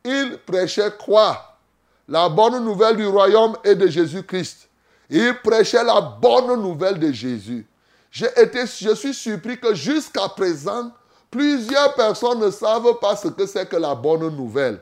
Il 0.03 0.37
prêchait 0.45 0.91
quoi? 0.99 1.57
La 2.09 2.27
bonne 2.27 2.63
nouvelle 2.63 2.97
du 2.97 3.07
royaume 3.07 3.57
et 3.63 3.73
de 3.73 3.87
Jésus-Christ. 3.87 4.67
Il 5.09 5.33
prêchait 5.41 5.83
la 5.83 6.01
bonne 6.01 6.61
nouvelle 6.61 6.99
de 6.99 7.11
Jésus. 7.11 7.65
Été, 8.35 8.65
je 8.67 8.93
suis 8.93 9.13
surpris 9.13 9.57
que 9.59 9.73
jusqu'à 9.73 10.27
présent, 10.27 10.91
plusieurs 11.31 11.95
personnes 11.95 12.39
ne 12.39 12.51
savent 12.51 12.99
pas 12.99 13.15
ce 13.15 13.29
que 13.29 13.45
c'est 13.45 13.67
que 13.67 13.77
la 13.77 13.95
bonne 13.95 14.35
nouvelle. 14.35 14.81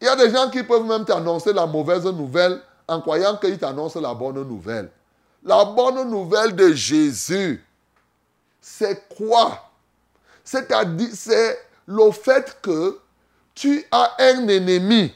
Il 0.00 0.06
y 0.06 0.08
a 0.08 0.16
des 0.16 0.30
gens 0.30 0.50
qui 0.50 0.62
peuvent 0.62 0.84
même 0.84 1.04
t'annoncer 1.04 1.52
la 1.52 1.66
mauvaise 1.66 2.04
nouvelle 2.04 2.60
en 2.88 3.00
croyant 3.00 3.36
qu'ils 3.36 3.58
t'annoncent 3.58 4.00
la 4.00 4.12
bonne 4.12 4.42
nouvelle. 4.42 4.90
La 5.42 5.64
bonne 5.64 6.10
nouvelle 6.10 6.54
de 6.54 6.72
Jésus, 6.72 7.64
c'est 8.60 9.08
quoi? 9.08 9.65
C'est-à-dire, 10.46 11.10
c'est 11.12 11.58
le 11.86 12.10
fait 12.12 12.56
que 12.62 12.98
tu 13.54 13.84
as 13.90 14.14
un 14.18 14.48
ennemi. 14.48 15.12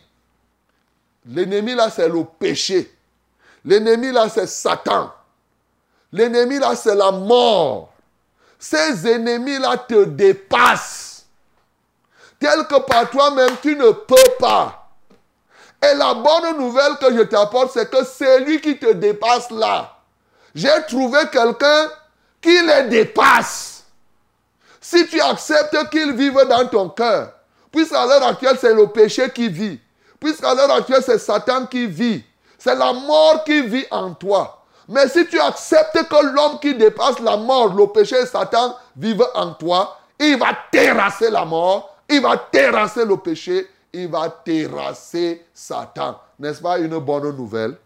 L'ennemi 1.25 1.75
là, 1.75 1.89
c'est 1.89 2.09
le 2.09 2.25
péché. 2.25 2.93
L'ennemi 3.65 4.11
là, 4.11 4.29
c'est 4.29 4.49
Satan. 4.49 5.13
L'ennemi 6.13 6.59
là, 6.59 6.75
c'est 6.75 6.97
la 6.97 7.13
mort. 7.13 7.93
Ces 8.59 9.07
ennemis-là 9.07 9.79
te 9.79 10.05
dépassent. 10.05 11.25
Tel 12.39 12.67
que 12.67 12.81
par 12.81 13.09
toi-même, 13.09 13.57
tu 13.63 13.77
ne 13.77 13.91
peux 13.91 14.37
pas. 14.39 14.91
Et 15.83 15.95
la 15.95 16.15
bonne 16.15 16.59
nouvelle 16.59 16.97
que 17.01 17.15
je 17.17 17.23
t'apporte, 17.23 17.73
c'est 17.73 17.89
que 17.89 18.05
c'est 18.05 18.41
lui 18.41 18.61
qui 18.61 18.79
te 18.79 18.93
dépasse 18.93 19.51
là. 19.51 19.97
J'ai 20.55 20.83
trouvé 20.89 21.21
quelqu'un 21.31 21.91
qui 22.41 22.61
les 22.61 22.89
dépasse. 22.89 23.70
Si 24.91 25.07
tu 25.07 25.21
acceptes 25.21 25.89
qu'il 25.91 26.15
vive 26.15 26.37
dans 26.49 26.67
ton 26.67 26.89
cœur, 26.89 27.33
puisqu'à 27.71 28.07
l'heure 28.07 28.25
actuelle 28.25 28.57
c'est 28.61 28.75
le 28.75 28.89
péché 28.89 29.31
qui 29.31 29.49
vit, 29.49 29.79
puisqu'à 30.19 30.53
l'heure 30.53 30.73
actuelle 30.73 31.05
c'est 31.07 31.19
Satan 31.19 31.67
qui 31.67 31.87
vit, 31.87 32.25
c'est 32.59 32.75
la 32.75 32.93
mort 32.93 33.45
qui 33.45 33.63
vit 33.63 33.87
en 33.93 34.13
toi. 34.15 34.65
Mais 34.89 35.07
si 35.07 35.25
tu 35.29 35.39
acceptes 35.39 36.09
que 36.09 36.35
l'homme 36.35 36.59
qui 36.59 36.75
dépasse 36.75 37.21
la 37.21 37.37
mort, 37.37 37.73
le 37.73 37.87
péché 37.87 38.17
et 38.21 38.27
Satan 38.27 38.75
vivent 38.97 39.29
en 39.37 39.53
toi, 39.53 39.97
il 40.19 40.37
va 40.37 40.59
terrasser 40.73 41.31
la 41.31 41.45
mort, 41.45 41.97
il 42.09 42.21
va 42.21 42.37
terrasser 42.37 43.05
le 43.05 43.17
péché, 43.17 43.71
il 43.93 44.09
va 44.09 44.29
terrasser 44.45 45.47
Satan. 45.55 46.19
N'est-ce 46.37 46.61
pas 46.61 46.81
une 46.81 46.99
bonne 46.99 47.37
nouvelle? 47.37 47.77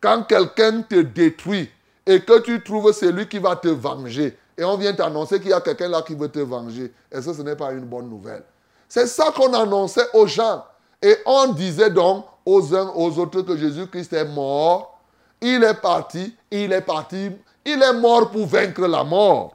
Quand 0.00 0.22
quelqu'un 0.22 0.80
te 0.80 0.94
détruit 1.02 1.70
et 2.06 2.22
que 2.22 2.38
tu 2.38 2.64
trouves 2.64 2.90
celui 2.92 3.28
qui 3.28 3.38
va 3.38 3.54
te 3.54 3.68
venger, 3.68 4.38
et 4.58 4.64
on 4.64 4.76
vient 4.76 4.92
t'annoncer 4.92 5.38
qu'il 5.38 5.50
y 5.50 5.52
a 5.52 5.60
quelqu'un 5.60 5.88
là 5.88 6.02
qui 6.02 6.16
veut 6.16 6.28
te 6.28 6.40
venger. 6.40 6.92
Est-ce 7.12 7.26
que 7.26 7.32
ce 7.32 7.42
n'est 7.42 7.54
pas 7.54 7.70
une 7.70 7.84
bonne 7.84 8.10
nouvelle 8.10 8.42
C'est 8.88 9.06
ça 9.06 9.30
qu'on 9.30 9.54
annonçait 9.54 10.08
aux 10.14 10.26
gens. 10.26 10.64
Et 11.00 11.16
on 11.24 11.52
disait 11.52 11.90
donc 11.90 12.24
aux 12.44 12.74
uns 12.74 12.92
aux 12.96 13.16
autres 13.20 13.42
que 13.42 13.56
Jésus-Christ 13.56 14.12
est 14.14 14.24
mort. 14.24 14.98
Il 15.40 15.62
est 15.62 15.80
parti, 15.80 16.34
il 16.50 16.72
est 16.72 16.80
parti, 16.80 17.30
il 17.64 17.80
est 17.80 17.92
mort 17.92 18.32
pour 18.32 18.46
vaincre 18.46 18.84
la 18.88 19.04
mort. 19.04 19.54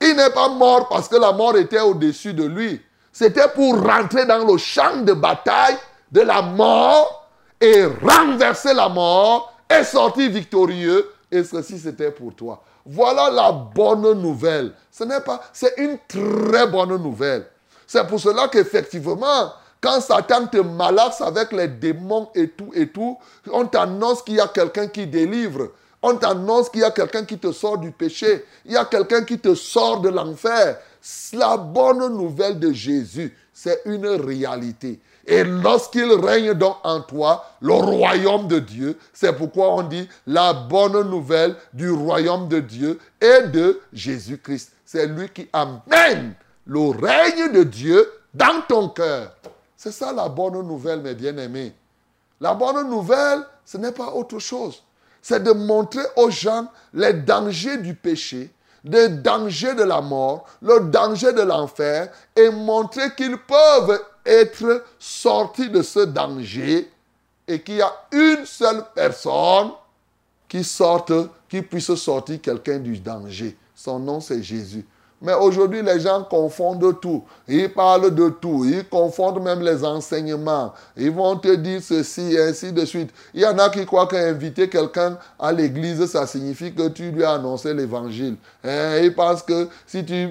Il 0.00 0.16
n'est 0.16 0.30
pas 0.30 0.48
mort 0.48 0.88
parce 0.88 1.06
que 1.06 1.16
la 1.16 1.32
mort 1.32 1.58
était 1.58 1.80
au-dessus 1.80 2.32
de 2.32 2.44
lui. 2.44 2.80
C'était 3.12 3.48
pour 3.48 3.78
rentrer 3.82 4.24
dans 4.24 4.42
le 4.46 4.56
champ 4.56 5.02
de 5.02 5.12
bataille 5.12 5.76
de 6.10 6.22
la 6.22 6.40
mort 6.40 7.28
et 7.60 7.84
renverser 7.84 8.72
la 8.72 8.88
mort 8.88 9.52
et 9.68 9.84
sortir 9.84 10.30
victorieux. 10.30 11.12
Et 11.30 11.44
ceci, 11.44 11.78
c'était 11.78 12.10
pour 12.10 12.34
toi. 12.34 12.62
Voilà 12.84 13.30
la 13.30 13.52
bonne 13.52 14.20
nouvelle. 14.20 14.72
Ce 14.90 15.04
n'est 15.04 15.20
pas, 15.20 15.40
c'est 15.52 15.74
une 15.78 15.98
très 16.08 16.66
bonne 16.66 16.96
nouvelle. 16.96 17.46
C'est 17.86 18.06
pour 18.06 18.20
cela 18.20 18.48
qu'effectivement, 18.48 19.52
quand 19.80 20.00
Satan 20.00 20.46
te 20.46 20.58
malaxe 20.58 21.20
avec 21.20 21.52
les 21.52 21.68
démons 21.68 22.28
et 22.34 22.48
tout 22.50 22.70
et 22.74 22.88
tout, 22.88 23.18
on 23.50 23.66
t'annonce 23.66 24.22
qu'il 24.22 24.34
y 24.34 24.40
a 24.40 24.48
quelqu'un 24.48 24.88
qui 24.88 25.06
délivre. 25.06 25.70
On 26.02 26.16
t'annonce 26.16 26.70
qu'il 26.70 26.80
y 26.80 26.84
a 26.84 26.90
quelqu'un 26.90 27.24
qui 27.24 27.38
te 27.38 27.52
sort 27.52 27.78
du 27.78 27.90
péché. 27.90 28.44
Il 28.64 28.72
y 28.72 28.76
a 28.76 28.84
quelqu'un 28.84 29.22
qui 29.22 29.38
te 29.38 29.54
sort 29.54 30.00
de 30.00 30.08
l'enfer. 30.08 30.78
La 31.32 31.56
bonne 31.56 32.14
nouvelle 32.14 32.58
de 32.58 32.72
Jésus, 32.72 33.36
c'est 33.52 33.82
une 33.86 34.06
réalité. 34.06 35.00
Et 35.30 35.44
lorsqu'il 35.44 36.12
règne 36.12 36.54
donc 36.54 36.78
en 36.82 37.00
toi, 37.02 37.44
le 37.62 37.72
royaume 37.72 38.48
de 38.48 38.58
Dieu, 38.58 38.98
c'est 39.12 39.32
pourquoi 39.32 39.76
on 39.76 39.84
dit 39.84 40.08
la 40.26 40.52
bonne 40.52 41.08
nouvelle 41.08 41.54
du 41.72 41.88
royaume 41.88 42.48
de 42.48 42.58
Dieu 42.58 42.98
et 43.20 43.46
de 43.46 43.80
Jésus-Christ. 43.92 44.72
C'est 44.84 45.06
lui 45.06 45.28
qui 45.28 45.48
amène 45.52 46.34
le 46.66 46.80
règne 46.80 47.52
de 47.52 47.62
Dieu 47.62 48.10
dans 48.34 48.60
ton 48.68 48.88
cœur. 48.88 49.36
C'est 49.76 49.92
ça 49.92 50.12
la 50.12 50.28
bonne 50.28 50.66
nouvelle, 50.66 51.00
mes 51.00 51.14
bien-aimés. 51.14 51.74
La 52.40 52.54
bonne 52.54 52.90
nouvelle, 52.90 53.42
ce 53.64 53.78
n'est 53.78 53.92
pas 53.92 54.12
autre 54.12 54.40
chose. 54.40 54.82
C'est 55.22 55.44
de 55.44 55.52
montrer 55.52 56.02
aux 56.16 56.30
gens 56.30 56.66
les 56.92 57.12
dangers 57.12 57.78
du 57.78 57.94
péché, 57.94 58.50
les 58.84 59.08
dangers 59.08 59.74
de 59.74 59.82
la 59.82 60.00
mort, 60.00 60.46
le 60.62 60.80
danger 60.90 61.32
de 61.32 61.42
l'enfer, 61.42 62.10
et 62.36 62.50
montrer 62.50 63.14
qu'ils 63.14 63.38
peuvent 63.38 64.00
être 64.24 64.84
sortis 64.98 65.70
de 65.70 65.82
ce 65.82 66.00
danger 66.00 66.90
et 67.46 67.60
qu'il 67.62 67.76
y 67.76 67.82
a 67.82 67.92
une 68.12 68.46
seule 68.46 68.84
personne 68.94 69.72
qui 70.48 70.64
sorte, 70.64 71.12
qui 71.48 71.62
puisse 71.62 71.94
sortir 71.94 72.40
quelqu'un 72.40 72.78
du 72.78 72.98
danger. 72.98 73.56
Son 73.74 73.98
nom, 73.98 74.20
c'est 74.20 74.42
Jésus. 74.42 74.86
Mais 75.22 75.34
aujourd'hui, 75.34 75.82
les 75.82 76.00
gens 76.00 76.24
confondent 76.24 76.98
tout. 76.98 77.24
Ils 77.46 77.70
parlent 77.70 78.14
de 78.14 78.30
tout. 78.30 78.64
Ils 78.64 78.88
confondent 78.88 79.42
même 79.42 79.60
les 79.60 79.84
enseignements. 79.84 80.72
Ils 80.96 81.10
vont 81.10 81.36
te 81.36 81.54
dire 81.56 81.82
ceci 81.82 82.32
et 82.32 82.40
ainsi 82.40 82.72
de 82.72 82.84
suite. 82.86 83.10
Il 83.34 83.42
y 83.42 83.46
en 83.46 83.58
a 83.58 83.68
qui 83.68 83.84
croient 83.84 84.06
qu'inviter 84.06 84.70
quelqu'un 84.70 85.18
à 85.38 85.52
l'église, 85.52 86.06
ça 86.06 86.26
signifie 86.26 86.72
que 86.72 86.88
tu 86.88 87.10
lui 87.10 87.22
as 87.22 87.32
annoncé 87.32 87.74
l'évangile. 87.74 88.36
Hein, 88.64 88.98
ils 89.02 89.14
pensent 89.14 89.42
que 89.42 89.68
si 89.86 90.04
tu... 90.04 90.28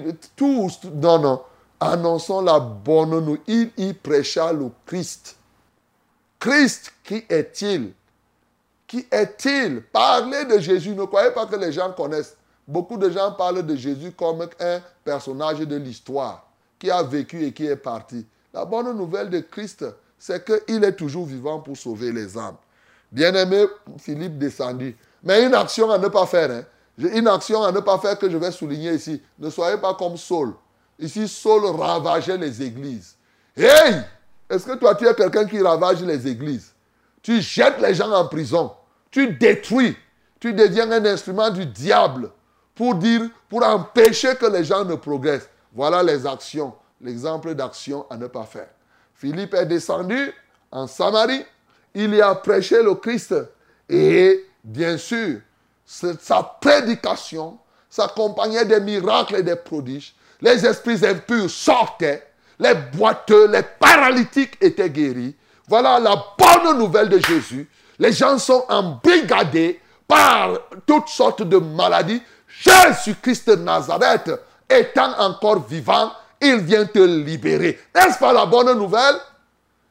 Non, 0.94 1.18
non. 1.20 1.40
Annonçons 1.78 2.42
la 2.42 2.58
bonne 2.58 3.10
nouvelle. 3.10 3.40
Il 3.46 3.70
y 3.76 3.92
prêcha 3.92 4.52
le 4.52 4.70
Christ. 4.86 5.36
Christ, 6.40 6.92
qui 7.04 7.24
est-il? 7.28 7.92
Qui 8.88 9.06
est-il? 9.12 9.82
Parlez 9.92 10.46
de 10.46 10.58
Jésus. 10.58 10.96
Ne 10.96 11.04
croyez 11.04 11.30
pas 11.30 11.46
que 11.46 11.54
les 11.54 11.70
gens 11.70 11.92
connaissent. 11.92 12.36
Beaucoup 12.66 12.96
de 12.96 13.10
gens 13.10 13.32
parlent 13.32 13.64
de 13.64 13.76
Jésus 13.76 14.12
comme 14.12 14.46
un 14.60 14.80
personnage 15.04 15.60
de 15.60 15.76
l'histoire 15.76 16.46
qui 16.78 16.90
a 16.90 17.02
vécu 17.02 17.44
et 17.44 17.52
qui 17.52 17.66
est 17.66 17.76
parti. 17.76 18.26
La 18.52 18.64
bonne 18.64 18.96
nouvelle 18.96 19.30
de 19.30 19.40
Christ, 19.40 19.84
c'est 20.18 20.44
qu'il 20.44 20.82
est 20.84 20.96
toujours 20.96 21.26
vivant 21.26 21.60
pour 21.60 21.76
sauver 21.76 22.12
les 22.12 22.36
âmes. 22.36 22.56
Bien-aimé, 23.10 23.66
Philippe 23.98 24.38
descendit. 24.38 24.94
Mais 25.22 25.44
une 25.44 25.54
action 25.54 25.90
à 25.90 25.98
ne 25.98 26.08
pas 26.08 26.26
faire. 26.26 26.50
Hein. 26.50 26.64
Une 26.98 27.28
action 27.28 27.62
à 27.62 27.72
ne 27.72 27.80
pas 27.80 27.98
faire 27.98 28.18
que 28.18 28.30
je 28.30 28.36
vais 28.36 28.52
souligner 28.52 28.94
ici. 28.94 29.20
Ne 29.38 29.50
soyez 29.50 29.78
pas 29.78 29.94
comme 29.94 30.16
Saul. 30.16 30.54
Ici, 30.98 31.26
Saul 31.26 31.64
ravageait 31.64 32.36
les 32.36 32.62
églises. 32.62 33.16
Hey! 33.56 34.02
Est-ce 34.48 34.66
que 34.66 34.76
toi, 34.76 34.94
tu 34.94 35.06
es 35.06 35.14
quelqu'un 35.14 35.46
qui 35.46 35.60
ravage 35.60 36.02
les 36.02 36.26
églises? 36.26 36.72
Tu 37.22 37.40
jettes 37.40 37.80
les 37.80 37.94
gens 37.94 38.10
en 38.10 38.26
prison. 38.26 38.72
Tu 39.10 39.32
détruis. 39.34 39.96
Tu 40.38 40.52
deviens 40.52 40.90
un 40.90 41.04
instrument 41.04 41.50
du 41.50 41.66
diable 41.66 42.30
pour 42.80 42.94
dire, 42.94 43.28
pour 43.46 43.62
empêcher 43.62 44.36
que 44.36 44.46
les 44.46 44.64
gens 44.64 44.86
ne 44.86 44.94
progressent. 44.94 45.50
Voilà 45.70 46.02
les 46.02 46.26
actions, 46.26 46.72
l'exemple 46.98 47.54
d'action 47.54 48.06
à 48.08 48.16
ne 48.16 48.26
pas 48.26 48.44
faire. 48.44 48.70
Philippe 49.12 49.52
est 49.52 49.66
descendu 49.66 50.32
en 50.72 50.86
Samarie, 50.86 51.44
il 51.92 52.14
y 52.14 52.22
a 52.22 52.34
prêché 52.36 52.82
le 52.82 52.94
Christ 52.94 53.34
et 53.86 54.46
bien 54.64 54.96
sûr, 54.96 55.40
sa 55.84 56.42
prédication 56.58 57.58
s'accompagnait 57.90 58.64
des 58.64 58.80
miracles 58.80 59.36
et 59.36 59.42
des 59.42 59.56
prodiges. 59.56 60.14
Les 60.40 60.64
esprits 60.64 61.04
impurs 61.04 61.50
sortaient, 61.50 62.28
les 62.58 62.74
boiteux, 62.94 63.46
les 63.48 63.62
paralytiques 63.78 64.56
étaient 64.58 64.88
guéris. 64.88 65.36
Voilà 65.68 66.00
la 66.00 66.16
bonne 66.38 66.78
nouvelle 66.78 67.10
de 67.10 67.18
Jésus. 67.18 67.68
Les 67.98 68.12
gens 68.12 68.38
sont 68.38 68.64
embrigadés 68.70 69.82
par 70.08 70.58
toutes 70.86 71.08
sortes 71.08 71.42
de 71.42 71.58
maladies 71.58 72.22
Jésus-Christ 72.60 73.48
de 73.48 73.56
Nazareth, 73.56 74.30
étant 74.68 75.18
encore 75.18 75.66
vivant, 75.66 76.12
il 76.40 76.58
vient 76.60 76.86
te 76.86 76.98
libérer. 76.98 77.78
N'est-ce 77.94 78.18
pas 78.18 78.32
la 78.32 78.46
bonne 78.46 78.76
nouvelle? 78.76 79.16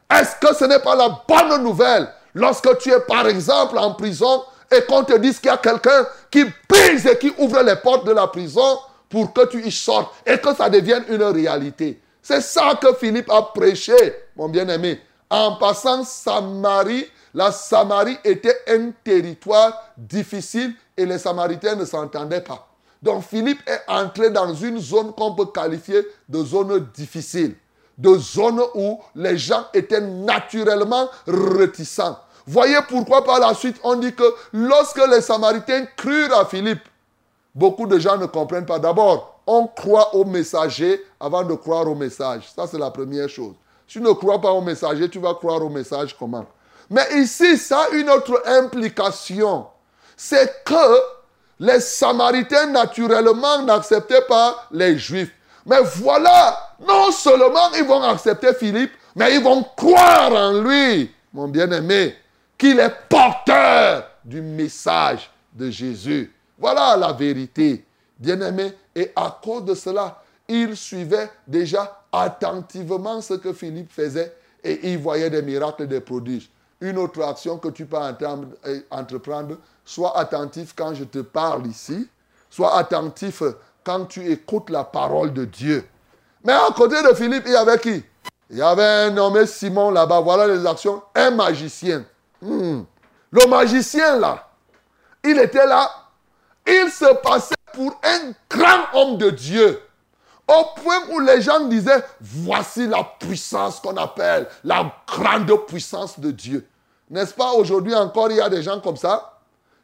Est-ce 0.10 0.36
que 0.36 0.56
ce 0.56 0.66
n'est 0.66 0.80
pas 0.80 0.96
la 0.96 1.22
bonne 1.28 1.64
nouvelle? 1.64 2.12
Lorsque 2.34 2.78
tu 2.80 2.92
es 2.92 3.00
par 3.02 3.28
exemple 3.28 3.78
en 3.78 3.94
prison 3.94 4.44
et 4.72 4.84
qu'on 4.84 5.04
te 5.04 5.18
dise 5.18 5.40
qu'il 5.40 5.50
y 5.50 5.54
a 5.54 5.58
quelqu'un 5.58 6.08
qui 6.32 6.46
brise 6.68 7.06
et 7.06 7.18
qui 7.18 7.34
ouvre 7.38 7.62
les 7.62 7.76
portes 7.76 8.06
de 8.06 8.12
la 8.12 8.28
prison 8.28 8.80
pour 9.10 9.34
que 9.34 9.46
tu 9.48 9.66
y 9.66 9.72
sortes 9.72 10.14
et 10.26 10.38
que 10.38 10.54
ça 10.56 10.70
devienne 10.70 11.04
une 11.10 11.24
réalité. 11.24 12.00
C'est 12.22 12.42
ça 12.42 12.78
que 12.80 12.94
Philippe 12.94 13.30
a 13.32 13.42
prêché, 13.42 13.96
mon 14.36 14.50
bien-aimé. 14.50 15.02
En 15.30 15.56
passant 15.56 16.04
Samarie, 16.04 17.08
la 17.34 17.52
Samarie 17.52 18.18
était 18.24 18.62
un 18.68 18.92
territoire 19.04 19.74
difficile 19.98 20.74
et 21.00 21.06
les 21.06 21.18
Samaritains 21.18 21.76
ne 21.76 21.86
s'entendaient 21.86 22.42
pas. 22.42 22.68
Donc 23.02 23.24
Philippe 23.24 23.62
est 23.66 23.82
entré 23.88 24.30
dans 24.30 24.54
une 24.54 24.80
zone 24.80 25.14
qu'on 25.14 25.34
peut 25.34 25.46
qualifier 25.46 26.06
de 26.28 26.44
zone 26.44 26.88
difficile, 26.94 27.56
de 27.98 28.18
zone 28.18 28.62
où 28.76 29.00
les 29.16 29.38
gens 29.38 29.66
étaient 29.74 30.02
naturellement 30.02 31.08
réticents. 31.26 32.20
Voyez 32.46 32.80
pourquoi 32.90 33.24
par 33.24 33.40
la 33.40 33.54
suite 33.54 33.78
on 33.84 33.96
dit 33.96 34.14
que 34.14 34.24
lorsque 34.52 35.02
les 35.08 35.22
Samaritains 35.22 35.86
crurent 35.96 36.38
à 36.38 36.46
Philippe, 36.46 36.84
beaucoup 37.56 37.88
de 37.88 37.98
gens 37.98 38.18
ne 38.18 38.26
comprennent 38.26 38.66
pas. 38.66 38.80
D'abord, 38.80 39.40
on 39.48 39.68
croit 39.68 40.14
au 40.16 40.26
messager 40.26 41.02
avant 41.20 41.44
de 41.44 41.54
croire 41.54 41.88
au 41.88 41.96
message. 41.96 42.52
Ça, 42.54 42.68
c'est 42.68 42.78
la 42.78 42.92
première 42.92 43.30
chose. 43.30 43.54
Si 43.88 43.94
tu 43.94 44.02
ne 44.02 44.12
crois 44.12 44.42
pas 44.42 44.52
au 44.52 44.62
messager, 44.62 45.10
tu 45.10 45.20
vas 45.20 45.34
croire 45.34 45.64
au 45.64 45.70
message 45.70 46.16
comment? 46.18 46.46
Mais 46.90 47.22
ici, 47.22 47.58
ça 47.58 47.80
a 47.82 47.90
une 47.96 48.10
autre 48.10 48.42
implication 48.46 49.68
c'est 50.22 50.66
que 50.66 51.00
les 51.62 51.80
Samaritains 51.80 52.66
naturellement 52.66 53.64
n'acceptaient 53.64 54.26
pas 54.28 54.68
les 54.70 54.98
Juifs. 54.98 55.32
Mais 55.66 55.80
voilà, 55.82 56.76
non 56.86 57.10
seulement 57.10 57.72
ils 57.78 57.86
vont 57.86 58.04
accepter 58.04 58.54
Philippe, 58.54 58.92
mais 59.16 59.36
ils 59.36 59.42
vont 59.42 59.64
croire 59.78 60.34
en 60.34 60.62
lui, 60.62 61.10
mon 61.32 61.48
bien-aimé, 61.48 62.18
qu'il 62.58 62.82
est 62.82 62.94
porteur 63.08 64.10
du 64.26 64.42
message 64.42 65.32
de 65.54 65.70
Jésus. 65.70 66.36
Voilà 66.58 66.98
la 66.98 67.14
vérité, 67.14 67.86
bien-aimé. 68.18 68.74
Et 68.94 69.14
à 69.16 69.40
cause 69.42 69.64
de 69.64 69.74
cela, 69.74 70.22
ils 70.50 70.76
suivaient 70.76 71.30
déjà 71.48 72.02
attentivement 72.12 73.22
ce 73.22 73.36
que 73.36 73.54
Philippe 73.54 73.94
faisait 73.94 74.36
et 74.66 74.92
ils 74.92 74.98
voyaient 74.98 75.30
des 75.30 75.42
miracles 75.42 75.84
et 75.84 75.88
des 75.88 76.02
prodiges. 76.02 76.50
Une 76.82 76.98
autre 76.98 77.22
action 77.24 77.58
que 77.58 77.70
tu 77.70 77.86
peux 77.86 77.98
entreprendre, 78.90 79.58
sois 79.84 80.18
attentif 80.18 80.74
quand 80.76 80.94
je 80.94 81.04
te 81.04 81.20
parle 81.20 81.68
ici. 81.68 82.10
Sois 82.50 82.78
attentif 82.78 83.44
quand 83.84 84.06
tu 84.06 84.32
écoutes 84.32 84.70
la 84.70 84.84
parole 84.84 85.34
de 85.34 85.46
Dieu. 85.46 85.88
Mais 86.44 86.54
à 86.54 86.70
côté 86.76 87.02
de 87.04 87.14
Philippe, 87.14 87.44
il 87.46 87.52
y 87.52 87.56
avait 87.56 87.80
qui? 87.80 88.04
Il 88.50 88.58
y 88.58 88.62
avait 88.62 88.84
un 88.84 89.12
nommé 89.12 89.46
Simon 89.46 89.92
là-bas. 89.92 90.22
Voilà 90.22 90.48
les 90.48 90.66
actions. 90.66 91.04
Un 91.14 91.32
magicien. 91.32 92.06
Hmm. 92.42 92.82
Le 93.32 93.48
magicien 93.48 94.18
là, 94.18 94.48
il 95.24 95.38
était 95.38 95.66
là. 95.66 95.90
Il 96.66 96.90
se 96.90 97.14
passait 97.22 97.56
pour 97.74 98.00
un 98.04 98.32
grand 98.50 98.86
homme 98.94 99.18
de 99.18 99.30
Dieu. 99.30 99.82
Au 100.50 100.66
point 100.82 101.02
où 101.12 101.20
les 101.20 101.44
gens 101.44 101.66
disaient, 101.66 102.04
voici 102.20 102.88
la 102.88 103.04
puissance 103.20 103.80
qu'on 103.80 103.96
appelle 103.98 104.48
la 104.64 104.92
grande 105.06 105.68
puissance 105.68 106.20
de 106.20 106.32
Dieu. 106.32 106.68
N'est-ce 107.08 107.36
pas? 107.36 107.52
Aujourd'hui 107.52 107.94
encore, 107.94 108.32
il 108.32 108.38
y 108.38 108.42
a 108.42 108.50
des 108.50 108.64
gens 108.64 108.82
comme 108.82 108.98
ça 108.98 109.38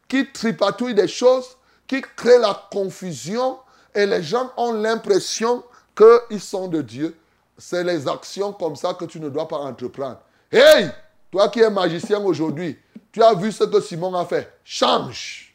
qui 0.08 0.26
tripatouillent 0.32 0.94
des 0.94 1.06
choses, 1.06 1.56
qui 1.86 2.02
créent 2.16 2.40
la 2.40 2.66
confusion 2.72 3.58
et 3.94 4.06
les 4.06 4.24
gens 4.24 4.50
ont 4.56 4.72
l'impression 4.72 5.62
qu'ils 5.96 6.40
sont 6.40 6.66
de 6.66 6.82
Dieu. 6.82 7.16
C'est 7.56 7.84
les 7.84 8.08
actions 8.08 8.52
comme 8.52 8.74
ça 8.74 8.92
que 8.94 9.04
tu 9.04 9.20
ne 9.20 9.28
dois 9.28 9.46
pas 9.46 9.58
entreprendre. 9.58 10.18
Hey, 10.50 10.90
toi 11.30 11.48
qui 11.48 11.60
es 11.60 11.70
magicien 11.70 12.20
aujourd'hui, 12.20 12.76
tu 13.12 13.22
as 13.22 13.34
vu 13.34 13.52
ce 13.52 13.62
que 13.62 13.80
Simon 13.80 14.14
a 14.14 14.26
fait. 14.26 14.52
Change. 14.64 15.54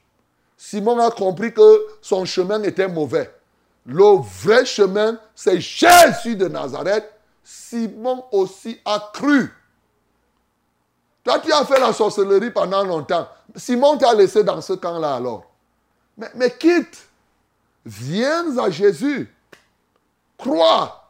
Simon 0.56 1.00
a 1.00 1.12
compris 1.12 1.54
que 1.54 1.86
son 2.02 2.24
chemin 2.24 2.64
était 2.64 2.88
mauvais. 2.88 3.30
Le 3.86 4.22
vrai 4.44 4.66
chemin, 4.66 5.18
c'est 5.36 5.60
Jésus 5.60 6.36
de 6.36 6.48
Nazareth. 6.48 7.12
Simon 7.44 8.24
aussi 8.32 8.80
a 8.86 9.12
cru. 9.14 9.52
Toi, 11.24 11.40
tu 11.40 11.52
as 11.52 11.66
fait 11.66 11.80
la 11.80 11.94
sorcellerie 11.94 12.52
pendant 12.52 12.84
longtemps. 12.84 13.28
Simon 13.56 13.98
t'a 13.98 14.14
laissé 14.14 14.44
dans 14.44 14.62
ce 14.62 14.74
camp-là 14.74 15.16
alors. 15.16 15.46
Mais, 16.36 16.52
quitte. 16.58 17.08
viens 17.86 18.58
à 18.58 18.70
Jésus. 18.70 19.34
Crois. 20.38 21.10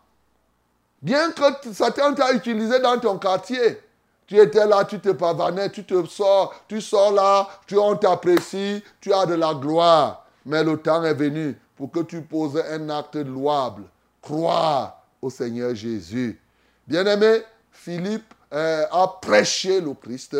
Bien 1.01 1.31
que 1.31 1.73
Satan 1.73 2.13
t'a 2.13 2.31
utilisé 2.33 2.79
dans 2.79 2.99
ton 2.99 3.17
quartier, 3.17 3.81
tu 4.27 4.37
étais 4.37 4.67
là, 4.67 4.85
tu 4.85 4.99
te 4.99 5.09
pavanais, 5.09 5.69
tu 5.69 5.83
te 5.83 6.05
sors, 6.05 6.53
tu 6.67 6.79
sors 6.79 7.11
là, 7.11 7.49
tu, 7.65 7.77
on 7.77 7.95
t'apprécie, 7.95 8.83
tu 9.01 9.11
as 9.11 9.25
de 9.25 9.33
la 9.33 9.53
gloire. 9.53 10.25
Mais 10.45 10.63
le 10.63 10.77
temps 10.77 11.03
est 11.03 11.13
venu 11.13 11.59
pour 11.81 11.89
que 11.89 12.01
tu 12.01 12.21
poses 12.21 12.61
un 12.69 12.89
acte 12.91 13.15
louable. 13.15 13.85
Crois 14.21 15.03
au 15.19 15.31
Seigneur 15.31 15.73
Jésus. 15.73 16.39
Bien-aimé, 16.85 17.41
Philippe 17.71 18.35
euh, 18.53 18.85
a 18.91 19.07
prêché 19.19 19.81
le 19.81 19.95
Christ. 19.95 20.37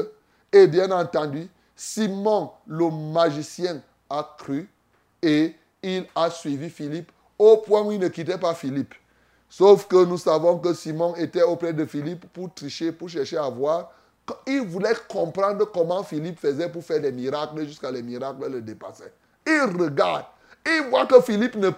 Et 0.53 0.67
bien 0.67 0.91
entendu, 0.91 1.47
Simon, 1.75 2.51
le 2.67 2.91
magicien, 2.91 3.81
a 4.07 4.35
cru 4.37 4.69
et 5.23 5.55
il 5.81 6.05
a 6.13 6.29
suivi 6.29 6.69
Philippe 6.69 7.11
au 7.39 7.57
point 7.57 7.81
où 7.81 7.91
il 7.91 7.99
ne 7.99 8.09
quittait 8.09 8.37
pas 8.37 8.53
Philippe. 8.53 8.93
Sauf 9.49 9.87
que 9.87 10.05
nous 10.05 10.19
savons 10.19 10.59
que 10.59 10.75
Simon 10.75 11.15
était 11.15 11.41
auprès 11.41 11.73
de 11.73 11.85
Philippe 11.85 12.27
pour 12.33 12.53
tricher, 12.53 12.91
pour 12.91 13.09
chercher 13.09 13.37
à 13.37 13.49
voir. 13.49 13.91
Il 14.45 14.61
voulait 14.61 14.93
comprendre 15.09 15.65
comment 15.71 16.03
Philippe 16.03 16.39
faisait 16.39 16.69
pour 16.69 16.83
faire 16.83 17.01
des 17.01 17.11
miracles 17.11 17.65
jusqu'à 17.65 17.89
les 17.89 18.03
miracles 18.03 18.47
le 18.47 18.61
dépassaient. 18.61 19.11
Il 19.47 19.75
regarde, 19.75 20.25
il 20.65 20.89
voit 20.89 21.05
que 21.05 21.21
Philippe 21.21 21.55
ne, 21.55 21.69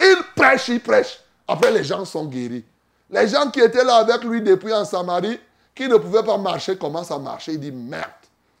Il 0.00 0.18
prêche, 0.34 0.68
il 0.68 0.80
prêche. 0.80 1.20
Après, 1.48 1.70
les 1.70 1.84
gens 1.84 2.04
sont 2.04 2.26
guéris. 2.26 2.64
Les 3.10 3.28
gens 3.28 3.50
qui 3.50 3.60
étaient 3.60 3.84
là 3.84 3.96
avec 3.96 4.24
lui 4.24 4.42
depuis 4.42 4.72
en 4.72 4.84
Samarie, 4.84 5.38
qui 5.74 5.88
ne 5.88 5.96
pouvaient 5.96 6.24
pas 6.24 6.38
marcher, 6.38 6.76
commencent 6.76 7.10
à 7.10 7.18
marcher. 7.18 7.52
Il 7.52 7.60
dit 7.60 7.72
merde. 7.72 8.10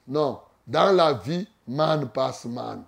Non, 0.06 0.38
dans 0.66 0.92
la 0.92 1.14
vie, 1.14 1.46
man 1.66 2.08
passe 2.08 2.44
man. 2.44 2.82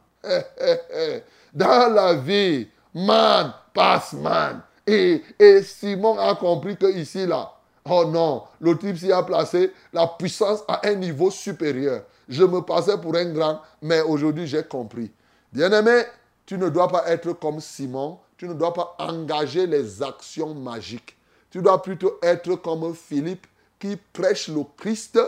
Dans 1.52 1.92
la 1.92 2.14
vie, 2.14 2.68
man 2.94 3.52
passe 3.74 4.12
man. 4.12 4.62
Et, 4.86 5.22
Simon 5.62 6.18
a 6.18 6.34
compris 6.34 6.76
que 6.76 6.86
ici, 6.86 7.26
là, 7.26 7.52
oh 7.84 8.04
non, 8.06 8.44
le 8.60 8.76
type 8.78 8.96
s'y 8.96 9.12
a 9.12 9.22
placé 9.22 9.72
la 9.92 10.06
puissance 10.06 10.60
à 10.66 10.86
un 10.86 10.94
niveau 10.94 11.30
supérieur. 11.30 12.02
Je 12.28 12.44
me 12.44 12.60
passais 12.60 12.96
pour 12.98 13.14
un 13.16 13.26
grand, 13.26 13.60
mais 13.82 14.00
aujourd'hui 14.00 14.46
j'ai 14.46 14.62
compris. 14.62 15.10
Bien-aimé, 15.52 16.02
tu 16.48 16.56
ne 16.56 16.70
dois 16.70 16.88
pas 16.88 17.04
être 17.08 17.34
comme 17.34 17.60
Simon, 17.60 18.16
tu 18.38 18.48
ne 18.48 18.54
dois 18.54 18.72
pas 18.72 18.96
engager 18.98 19.66
les 19.66 20.02
actions 20.02 20.54
magiques. 20.54 21.14
Tu 21.50 21.60
dois 21.60 21.82
plutôt 21.82 22.18
être 22.22 22.54
comme 22.54 22.94
Philippe 22.94 23.46
qui 23.78 23.98
prêche 24.14 24.48
le 24.48 24.62
Christ 24.78 25.20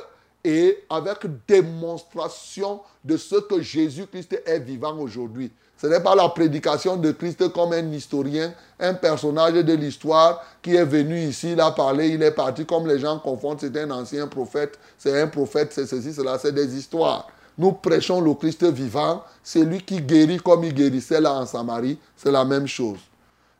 et 0.43 0.83
avec 0.89 1.19
démonstration 1.47 2.81
de 3.05 3.19
ce 3.19 3.37
que 3.37 3.61
Jésus-Christ 3.61 4.41
est 4.47 4.61
vivant 4.61 4.97
aujourd'hui. 4.97 5.53
Ce 5.77 5.87
n'est 5.89 6.01
pas 6.01 6.15
la 6.15 6.31
prédication 6.31 6.97
de 6.97 7.13
Christ 7.13 7.53
comme 7.53 7.75
un 7.75 7.93
historien, 7.93 8.55
un 8.79 8.95
personnage 8.95 9.63
de 9.63 9.75
l'histoire 9.75 10.43
qui 10.63 10.75
est 10.75 10.87
venu 10.87 11.21
ici, 11.21 11.53
il 11.53 11.61
a 11.61 11.71
parlé, 11.71 12.09
il 12.09 12.23
est 12.23 12.31
parti, 12.31 12.65
comme 12.65 12.87
les 12.87 12.99
gens 12.99 13.19
confondent, 13.19 13.61
c'est 13.61 13.77
un 13.77 13.91
ancien 13.91 14.27
prophète, 14.27 14.79
c'est 14.97 15.21
un 15.21 15.27
prophète, 15.27 15.75
c'est 15.75 15.85
ceci, 15.85 16.15
cela, 16.15 16.39
c'est 16.39 16.53
des 16.53 16.79
histoires. 16.79 17.29
Nous 17.61 17.73
prêchons 17.73 18.23
le 18.23 18.33
Christ 18.33 18.65
vivant, 18.65 19.23
c'est 19.43 19.61
lui 19.61 19.83
qui 19.83 20.01
guérit 20.01 20.39
comme 20.39 20.65
il 20.65 20.73
guérissait 20.73 21.21
là 21.21 21.35
en 21.35 21.45
Samarie, 21.45 21.99
c'est 22.17 22.31
la 22.31 22.43
même 22.43 22.67
chose. 22.67 23.01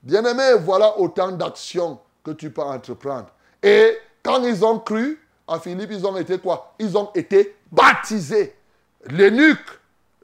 Bien-aimé, 0.03 0.55
voilà 0.65 0.99
autant 0.99 1.31
d'actions 1.33 1.99
que 2.25 2.31
tu 2.31 2.49
peux 2.49 2.63
entreprendre. 2.63 3.27
Et 3.63 3.99
quand 4.23 4.43
ils 4.43 4.65
ont 4.65 4.79
cru 4.79 5.21
à 5.47 5.61
Philippe, 5.61 5.91
ils 5.93 6.07
ont 6.07 6.17
été 6.17 6.39
quoi? 6.39 6.73
Ils 6.79 6.97
ont 6.97 7.11
été 7.15 7.55
baptisés. 7.71 8.57
L'énuque, 9.11 9.69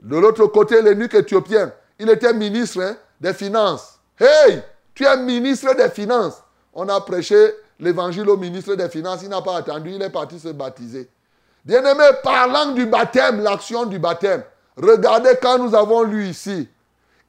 de 0.00 0.16
l'autre 0.16 0.46
côté, 0.46 0.80
l'énuque 0.80 1.12
éthiopien, 1.12 1.70
il 1.98 2.08
était 2.08 2.32
ministre 2.32 2.80
hein, 2.80 2.96
des 3.20 3.34
Finances. 3.34 3.98
Hey, 4.18 4.62
tu 4.94 5.04
es 5.04 5.16
ministre 5.18 5.76
des 5.76 5.90
Finances. 5.90 6.42
On 6.72 6.88
a 6.88 6.98
prêché 7.02 7.52
l'évangile 7.78 8.30
au 8.30 8.38
ministre 8.38 8.74
des 8.74 8.88
Finances. 8.88 9.20
Il 9.22 9.28
n'a 9.28 9.42
pas 9.42 9.58
attendu, 9.58 9.90
il 9.90 10.00
est 10.00 10.08
parti 10.08 10.40
se 10.40 10.48
baptiser. 10.48 11.10
Bien-aimé, 11.66 12.04
parlant 12.22 12.66
du 12.66 12.86
baptême, 12.86 13.42
l'action 13.42 13.86
du 13.86 13.98
baptême, 13.98 14.44
regardez 14.76 15.32
quand 15.42 15.58
nous 15.58 15.74
avons 15.74 16.04
lu 16.04 16.28
ici. 16.28 16.68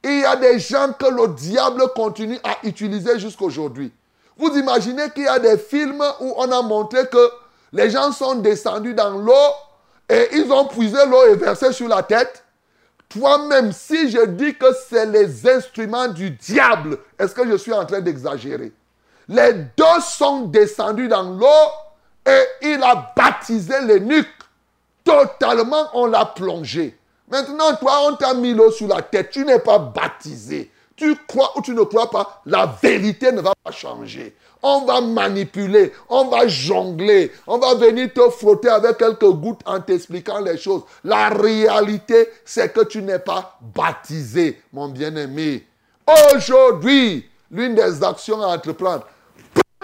Il 0.04 0.20
y 0.20 0.24
a 0.24 0.36
des 0.36 0.60
gens 0.60 0.92
que 0.96 1.06
le 1.06 1.34
diable 1.34 1.82
continue 1.92 2.38
à 2.44 2.56
utiliser 2.62 3.18
jusqu'aujourd'hui. 3.18 3.92
Vous 4.36 4.56
imaginez 4.56 5.10
qu'il 5.10 5.24
y 5.24 5.26
a 5.26 5.40
des 5.40 5.58
films 5.58 6.04
où 6.20 6.34
on 6.36 6.52
a 6.52 6.62
montré 6.62 7.08
que 7.08 7.30
les 7.72 7.90
gens 7.90 8.12
sont 8.12 8.36
descendus 8.36 8.94
dans 8.94 9.10
l'eau 9.10 9.32
et 10.08 10.28
ils 10.34 10.52
ont 10.52 10.66
puisé 10.66 11.04
l'eau 11.06 11.24
et 11.24 11.34
versé 11.34 11.72
sur 11.72 11.88
la 11.88 12.04
tête. 12.04 12.44
Toi-même, 13.08 13.72
si 13.72 14.08
je 14.08 14.24
dis 14.24 14.54
que 14.54 14.66
c'est 14.88 15.06
les 15.06 15.48
instruments 15.48 16.06
du 16.06 16.30
diable, 16.30 16.98
est-ce 17.18 17.34
que 17.34 17.44
je 17.44 17.56
suis 17.56 17.72
en 17.72 17.84
train 17.84 18.00
d'exagérer? 18.00 18.72
Les 19.26 19.52
deux 19.52 20.00
sont 20.00 20.42
descendus 20.42 21.08
dans 21.08 21.24
l'eau 21.24 21.72
et 22.28 22.68
il 22.68 22.82
a 22.82 23.12
baptisé 23.16 23.74
l'énuque. 23.86 24.28
Totalement, 25.04 25.88
on 25.94 26.06
l'a 26.06 26.26
plongé. 26.26 26.96
Maintenant, 27.30 27.74
toi, 27.76 28.00
on 28.08 28.16
t'a 28.16 28.34
mis 28.34 28.52
l'eau 28.52 28.70
sur 28.70 28.88
la 28.88 29.02
tête. 29.02 29.30
Tu 29.30 29.44
n'es 29.44 29.58
pas 29.58 29.78
baptisé. 29.78 30.70
Tu 30.96 31.16
crois 31.28 31.52
ou 31.56 31.62
tu 31.62 31.74
ne 31.74 31.82
crois 31.82 32.10
pas, 32.10 32.42
la 32.44 32.66
vérité 32.82 33.30
ne 33.30 33.40
va 33.40 33.52
pas 33.62 33.70
changer. 33.70 34.34
On 34.60 34.84
va 34.84 35.00
manipuler, 35.00 35.92
on 36.08 36.24
va 36.24 36.48
jongler, 36.48 37.30
on 37.46 37.58
va 37.58 37.74
venir 37.76 38.12
te 38.12 38.28
frotter 38.30 38.68
avec 38.68 38.98
quelques 38.98 39.30
gouttes 39.30 39.60
en 39.64 39.80
t'expliquant 39.80 40.40
les 40.40 40.56
choses. 40.58 40.82
La 41.04 41.28
réalité, 41.28 42.28
c'est 42.44 42.72
que 42.72 42.80
tu 42.84 43.00
n'es 43.02 43.20
pas 43.20 43.56
baptisé, 43.60 44.60
mon 44.72 44.88
bien-aimé. 44.88 45.64
Aujourd'hui, 46.34 47.30
l'une 47.52 47.76
des 47.76 48.02
actions 48.02 48.42
à 48.42 48.48
entreprendre, 48.48 49.06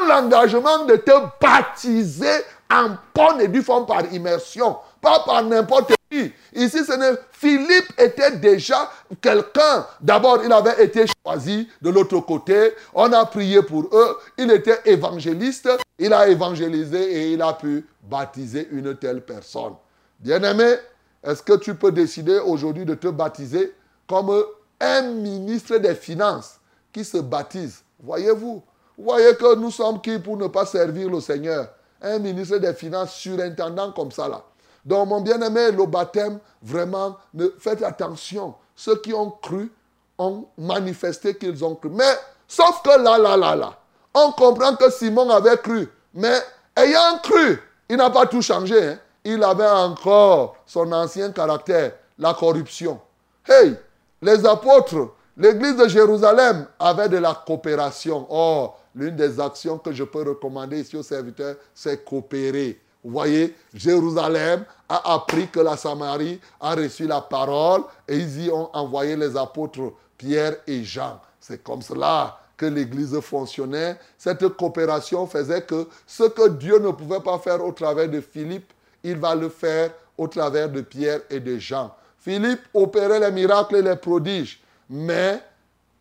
l'engagement 0.07 0.85
de 0.85 0.97
te 0.97 1.13
baptiser 1.41 2.45
en 2.71 2.97
bonne 3.15 3.41
et 3.41 3.49
due 3.49 3.63
forme 3.63 3.87
par 3.87 4.13
immersion, 4.13 4.77
pas 5.01 5.21
par 5.21 5.43
n'importe 5.43 5.93
qui. 6.11 6.33
Ici, 6.55 6.85
ce 6.85 6.93
n'est 6.93 7.19
Philippe 7.33 7.93
était 7.99 8.37
déjà 8.39 8.91
quelqu'un. 9.21 9.87
D'abord, 10.01 10.41
il 10.45 10.53
avait 10.53 10.83
été 10.85 11.05
choisi 11.23 11.69
de 11.83 11.91
l'autre 11.91 12.21
côté. 12.21 12.73
On 12.95 13.13
a 13.13 13.27
prié 13.27 13.63
pour 13.63 13.85
eux. 13.93 14.17
Il 14.39 14.51
était 14.51 14.81
évangéliste. 14.87 15.69
Il 15.99 16.13
a 16.13 16.29
évangélisé 16.29 17.03
et 17.03 17.33
il 17.33 17.43
a 17.43 17.53
pu 17.53 17.87
baptiser 18.03 18.69
une 18.71 18.97
telle 18.97 19.21
personne. 19.23 19.75
Bien-aimé, 20.19 20.77
est-ce 21.23 21.43
que 21.43 21.57
tu 21.59 21.75
peux 21.75 21.93
décider 21.93 22.39
aujourd'hui 22.39 22.85
de 22.85 22.95
te 22.95 23.09
baptiser 23.09 23.75
comme 24.07 24.45
un 24.81 25.03
ministre 25.03 25.77
des 25.77 25.95
Finances 25.95 26.59
qui 26.93 27.05
se 27.05 27.19
baptise? 27.19 27.83
Voyez-vous 28.03 28.63
Voyez 28.97 29.35
que 29.37 29.55
nous 29.57 29.71
sommes 29.71 30.01
qui 30.01 30.19
pour 30.19 30.37
ne 30.37 30.47
pas 30.47 30.67
servir 30.67 31.11
le 31.11 31.21
Seigneur? 31.21 31.69
Un 32.01 32.19
ministre 32.19 32.59
des 32.59 32.75
Finances 32.75 33.15
surintendant 33.15 33.93
comme 33.93 34.13
ça 34.13 34.29
là. 34.29 34.43
Donc, 34.85 35.09
mon 35.09 35.21
bien-aimé, 35.21 35.71
le 35.71 35.87
baptême, 35.87 36.39
vraiment, 36.63 37.17
faites 37.59 37.83
attention. 37.83 38.55
Ceux 38.77 39.01
qui 39.01 39.15
ont 39.15 39.31
cru 39.31 39.73
ont 40.19 40.47
manifesté 40.59 41.37
qu'ils 41.37 41.65
ont 41.65 41.75
cru. 41.75 41.89
Mais, 41.91 42.19
sauf 42.47 42.83
que 42.83 43.03
là, 43.03 43.17
là, 43.19 43.37
là, 43.37 43.57
là, 43.57 43.79
on 44.13 44.31
comprend 44.33 44.77
que 44.77 44.91
Simon 44.91 45.31
avait 45.31 45.57
cru. 45.57 45.89
Mais, 46.13 46.39
ayant 46.77 47.19
cru, 47.23 47.61
il 47.89 47.97
n'a 47.97 48.11
pas 48.11 48.27
tout 48.27 48.43
changé. 48.43 48.91
Hein. 48.91 48.99
Il 49.25 49.43
avait 49.43 49.67
encore 49.67 50.57
son 50.67 50.93
ancien 50.93 51.33
caractère, 51.33 51.93
la 52.19 52.35
corruption. 52.35 53.01
Hey, 53.49 53.75
les 54.21 54.45
apôtres, 54.45 55.15
l'église 55.37 55.77
de 55.77 55.89
Jérusalem 55.89 56.67
avait 56.79 57.09
de 57.09 57.17
la 57.17 57.35
coopération. 57.47 58.27
Or, 58.29 58.79
l'une 58.95 59.17
des 59.17 59.41
actions 59.41 59.79
que 59.79 59.93
je 59.93 60.05
peux 60.05 60.23
recommander 60.23 60.81
ici 60.81 60.97
aux 60.97 61.03
serviteurs, 61.03 61.57
c'est 61.75 62.05
coopérer. 62.05 62.81
Vous 63.03 63.11
voyez, 63.11 63.55
Jérusalem 63.75 64.65
a 64.89 65.15
appris 65.15 65.49
que 65.49 65.61
la 65.61 65.77
Samarie 65.77 66.41
a 66.61 66.75
reçu 66.75 67.07
la 67.07 67.21
parole 67.21 67.83
et 68.09 68.17
ils 68.17 68.47
y 68.47 68.51
ont 68.51 68.75
envoyé 68.75 69.15
les 69.15 69.37
apôtres 69.37 69.93
Pierre 70.17 70.57
et 70.67 70.83
Jean. 70.85 71.21
C'est 71.39 71.63
comme 71.63 71.83
cela 71.83 72.39
que 72.57 72.65
l'Église 72.65 73.19
fonctionnait. 73.21 73.99
Cette 74.17 74.49
coopération 74.49 75.27
faisait 75.27 75.63
que 75.63 75.87
ce 76.07 76.25
que 76.25 76.49
Dieu 76.49 76.79
ne 76.79 76.93
pouvait 76.93 77.21
pas 77.21 77.39
faire 77.39 77.63
au 77.63 77.73
travers 77.73 78.09
de 78.09 78.21
Philippe, 78.21 78.73
il 79.03 79.19
va 79.19 79.35
le 79.35 79.51
faire 79.51 79.91
au 80.17 80.27
travers 80.29 80.71
de 80.71 80.81
Pierre 80.81 81.21
et 81.29 81.41
de 81.41 81.59
Jean. 81.59 81.95
Philippe 82.19 82.63
opérait 82.73 83.21
les 83.21 83.33
miracles 83.33 83.77
et 83.77 83.83
les 83.83 83.97
prodiges, 83.97 84.63
mais 84.89 85.43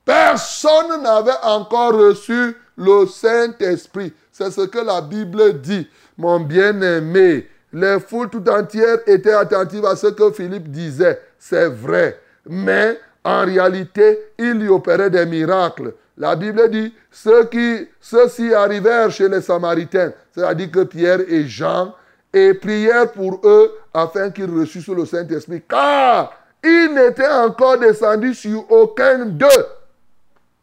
personne 0.06 1.02
n'avait 1.02 1.32
encore 1.44 1.94
reçu 1.94 2.56
le 2.78 3.06
Saint-Esprit. 3.06 4.14
C'est 4.32 4.52
ce 4.52 4.62
que 4.62 4.80
la 4.80 5.02
Bible 5.02 5.62
dit 5.62 5.88
mon 6.18 6.40
bien-aimé. 6.40 7.48
Les 7.72 8.00
foules 8.00 8.30
tout 8.30 8.48
entières 8.50 9.00
étaient 9.08 9.34
attentives 9.34 9.86
à 9.86 9.96
ce 9.96 10.08
que 10.08 10.32
Philippe 10.32 10.70
disait. 10.70 11.20
C'est 11.40 11.68
vrai. 11.70 12.20
Mais 12.48 13.00
en 13.24 13.46
réalité, 13.46 14.20
il 14.38 14.62
y 14.64 14.68
opérait 14.68 15.10
des 15.10 15.26
miracles. 15.26 15.94
La 16.18 16.36
Bible 16.36 16.70
dit, 16.70 16.94
ceux 17.10 17.46
qui, 17.46 17.88
ceux-ci 18.00 18.54
arrivèrent 18.54 19.10
chez 19.10 19.28
les 19.28 19.42
Samaritains, 19.42 20.14
c'est-à-dire 20.32 20.70
que 20.70 20.84
Pierre 20.84 21.22
et 21.28 21.46
Jean, 21.46 21.96
et 22.32 22.54
prièrent 22.54 23.12
pour 23.12 23.42
eux 23.44 23.72
afin 23.94 24.30
qu'ils 24.30 24.52
reçussent 24.52 24.88
le 24.90 25.06
Saint-Esprit. 25.06 25.64
Car 25.68 26.34
il 26.64 26.94
n'était 26.94 27.28
encore 27.28 27.78
descendu 27.78 28.34
sur 28.34 28.72
aucun 28.72 29.26
d'eux. 29.26 29.48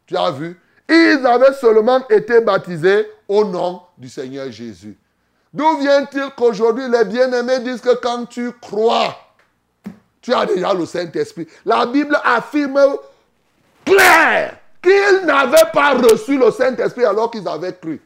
Tu 0.06 0.16
as 0.16 0.30
vu? 0.30 0.56
Ils 0.90 1.24
avaient 1.24 1.54
seulement 1.54 2.06
été 2.08 2.40
baptisés 2.40 3.06
au 3.28 3.44
nom 3.44 3.82
du 3.96 4.08
Seigneur 4.08 4.50
Jésus. 4.50 4.98
D'où 5.54 5.78
vient-il 5.78 6.30
qu'aujourd'hui 6.36 6.88
les 6.88 7.04
bien-aimés 7.04 7.60
disent 7.60 7.80
que 7.80 7.94
quand 7.94 8.26
tu 8.26 8.50
crois, 8.60 9.16
tu 10.20 10.34
as 10.34 10.46
déjà 10.46 10.74
le 10.74 10.84
Saint-Esprit 10.86 11.46
La 11.64 11.86
Bible 11.86 12.18
affirme 12.24 12.96
clair 13.84 14.56
qu'ils 14.82 15.26
n'avaient 15.26 15.70
pas 15.72 15.94
reçu 15.94 16.36
le 16.36 16.50
Saint-Esprit 16.50 17.04
alors 17.04 17.30
qu'ils 17.30 17.46
avaient 17.46 17.74
cru. 17.74 18.00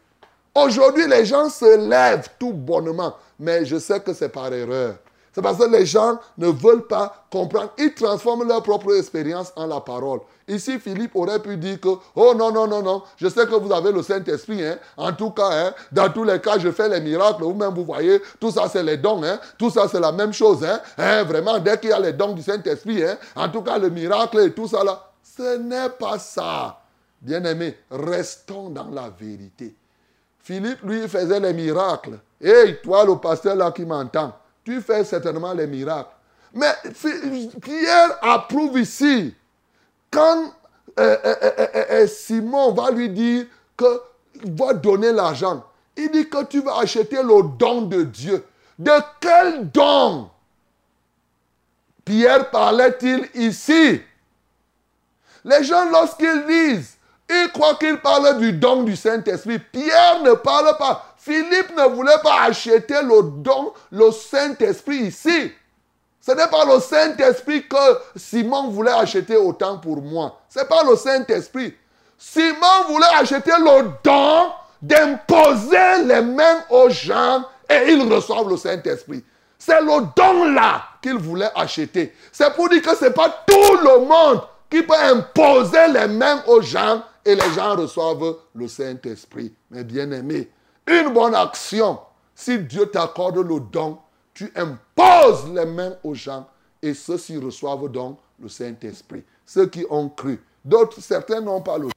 Aujourd'hui, 0.55 1.07
les 1.09 1.25
gens 1.25 1.49
se 1.49 1.89
lèvent 1.89 2.29
tout 2.39 2.53
bonnement, 2.53 3.17
mais 3.39 3.65
je 3.65 3.79
sais 3.79 4.01
que 4.01 4.13
c'est 4.13 4.29
par 4.29 4.53
erreur. 4.53 4.97
C'est 5.35 5.43
parce 5.43 5.59
que 5.59 5.65
les 5.65 5.85
gens 5.85 6.19
ne 6.39 6.47
veulent 6.47 6.87
pas 6.87 7.27
comprendre. 7.31 7.73
Ils 7.79 7.93
transforment 7.93 8.47
leur 8.47 8.63
propre 8.63 8.95
expérience 8.97 9.53
en 9.57 9.67
la 9.67 9.81
parole. 9.81 10.21
Ici, 10.47 10.79
Philippe 10.79 11.17
aurait 11.17 11.41
pu 11.41 11.57
dire 11.57 11.81
que, 11.81 11.89
oh 12.15 12.35
non, 12.37 12.53
non, 12.53 12.69
non, 12.69 12.83
non, 12.83 13.03
je 13.17 13.29
sais 13.29 13.45
que 13.47 13.55
vous 13.55 13.73
avez 13.73 13.91
le 13.91 14.03
Saint-Esprit. 14.03 14.65
Hein. 14.65 14.79
En 14.97 15.13
tout 15.13 15.31
cas, 15.31 15.49
hein, 15.51 15.75
dans 15.91 16.09
tous 16.11 16.23
les 16.23 16.41
cas, 16.41 16.59
je 16.59 16.71
fais 16.71 16.89
les 16.89 17.01
miracles. 17.01 17.43
Vous-même, 17.43 17.75
vous 17.75 17.85
voyez, 17.85 18.23
tout 18.39 18.53
ça, 18.53 18.69
c'est 18.69 18.83
les 18.83 18.97
dons. 18.97 19.25
Hein. 19.25 19.41
Tout 19.59 19.71
ça, 19.71 19.89
c'est 19.89 19.99
la 20.01 20.13
même 20.13 20.33
chose. 20.33 20.65
Vraiment, 20.97 21.59
dès 21.59 21.79
qu'il 21.79 21.91
y 21.91 21.93
a 21.93 21.99
les 21.99 22.13
dons 22.13 22.33
du 22.33 22.43
Saint-Esprit, 22.43 23.03
en 23.35 23.49
tout 23.49 23.63
cas, 23.63 23.79
le 23.79 23.91
miracle 23.91 24.39
et 24.39 24.53
tout 24.53 24.69
ça, 24.69 24.83
ce 25.23 25.57
n'est 25.57 25.91
pas 25.91 26.19
ça. 26.19 26.79
Bien-aimés, 27.21 27.77
restons 27.91 28.69
dans 28.69 28.91
la 28.91 29.11
vérité. 29.19 29.75
Philippe, 30.39 30.83
lui, 30.85 31.09
faisait 31.09 31.41
les 31.41 31.55
miracles. 31.55 32.21
Et 32.41 32.77
toi, 32.83 33.05
le 33.05 33.17
pasteur 33.17 33.57
là 33.57 33.73
qui 33.73 33.87
m'entend, 33.87 34.33
tu 34.65 34.81
fais 34.81 35.05
certainement 35.05 35.53
les 35.53 35.67
miracles. 35.67 36.11
Mais 36.55 36.73
Pierre 37.61 38.19
approuve 38.23 38.79
ici. 38.79 39.35
Quand 40.11 40.53
euh, 40.99 41.17
euh, 41.25 41.67
euh, 41.75 42.07
Simon 42.07 42.73
va 42.73 42.91
lui 42.91 43.11
dire 43.11 43.47
qu'il 43.77 44.55
va 44.55 44.73
donner 44.73 45.11
l'argent, 45.11 45.65
il 45.97 46.11
dit 46.11 46.29
que 46.29 46.45
tu 46.45 46.61
vas 46.61 46.79
acheter 46.79 47.23
le 47.23 47.57
don 47.59 47.83
de 47.83 48.05
Dieu. 48.05 48.45
De 48.79 48.93
quel 49.21 49.71
don 49.71 50.31
Pierre 52.05 52.51
parlait-il 52.51 53.29
ici? 53.35 54.01
Les 55.45 55.65
gens, 55.65 55.91
lorsqu'ils 55.91 56.47
disent, 56.47 56.97
ils 57.29 57.51
croient 57.53 57.77
qu'ils 57.77 57.99
parlent 57.99 58.39
du 58.39 58.53
don 58.53 58.83
du 58.83 58.97
Saint-Esprit. 58.97 59.59
Pierre 59.59 60.23
ne 60.23 60.33
parle 60.33 60.77
pas. 60.77 61.14
Philippe 61.25 61.75
ne 61.75 61.89
voulait 61.89 62.19
pas 62.23 62.43
acheter 62.43 63.01
le 63.03 63.23
don, 63.23 63.73
le 63.91 64.11
Saint-Esprit 64.11 65.07
ici. 65.07 65.53
Ce 66.21 66.33
n'est 66.33 66.49
pas 66.49 66.67
le 66.67 66.79
Saint-Esprit 66.81 67.67
que 67.67 67.77
Simon 68.15 68.69
voulait 68.69 68.93
acheter 68.93 69.35
autant 69.35 69.79
pour 69.79 70.03
moi. 70.03 70.39
Ce 70.51 70.59
n'est 70.59 70.67
pas 70.67 70.85
le 70.85 70.95
Saint-Esprit. 70.97 71.75
Simon 72.19 72.85
voulait 72.89 73.15
acheter 73.19 73.53
le 73.59 73.89
don 74.05 74.53
d'imposer 74.83 76.05
les 76.05 76.21
mains 76.21 76.63
aux 76.69 76.91
gens 76.91 77.43
et 77.71 77.93
ils 77.93 78.13
reçoivent 78.13 78.51
le 78.51 78.59
Saint-Esprit. 78.59 79.25
C'est 79.59 79.81
le 79.81 80.07
don 80.15 80.53
là 80.53 80.83
qu'il 81.01 81.17
voulait 81.17 81.51
acheter. 81.55 82.15
C'est 82.33 82.53
pour 82.55 82.69
dire 82.69 82.83
que 82.83 82.95
ce 82.95 83.07
n'est 83.07 83.13
pas 83.13 83.45
tout 83.47 83.77
le 83.83 84.05
monde 84.05 84.43
qui 84.71 84.83
peut 84.83 84.93
imposer 84.95 85.89
les 85.89 86.07
mains 86.07 86.43
aux 86.49 86.61
gens 86.61 87.03
et 87.25 87.35
les 87.35 87.51
gens 87.55 87.77
reçoivent 87.77 88.37
le 88.55 88.69
Saint-Esprit. 88.69 89.55
Mais 89.71 89.85
bien 89.85 90.11
aimé, 90.11 90.51
une 90.87 91.13
bonne 91.13 91.35
action, 91.35 91.99
si 92.35 92.59
Dieu 92.59 92.87
t'accorde 92.87 93.39
le 93.39 93.61
don, 93.61 93.99
tu 94.33 94.53
imposes 94.57 95.49
les 95.51 95.65
mains 95.65 95.95
aux 96.03 96.15
gens 96.15 96.47
et 96.83 96.93
ceux-ci 96.93 97.39
reçoivent 97.39 97.89
donc 97.89 98.19
le 98.41 98.49
Saint-Esprit. 98.49 99.23
Ceux 99.47 99.67
qui 99.67 99.87
ont 99.89 100.09
cru. 100.09 100.43
D'autres, 100.65 101.01
certains 101.01 101.41
n'ont 101.41 101.61
pas 101.61 101.79
le 101.79 101.85
don. 101.85 101.91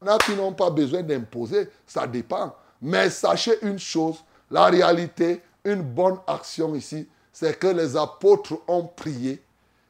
Il 0.00 0.06
y 0.06 0.10
en 0.10 0.14
a 0.14 0.18
qui 0.18 0.34
n'ont 0.34 0.52
pas 0.52 0.70
besoin 0.70 1.02
d'imposer, 1.02 1.68
ça 1.86 2.06
dépend. 2.06 2.54
Mais 2.80 3.10
sachez 3.10 3.58
une 3.62 3.78
chose, 3.78 4.16
la 4.50 4.66
réalité, 4.66 5.42
une 5.64 5.82
bonne 5.82 6.18
action 6.26 6.74
ici, 6.74 7.06
c'est 7.32 7.58
que 7.58 7.66
les 7.66 7.96
apôtres 7.96 8.58
ont 8.66 8.84
prié. 8.84 9.42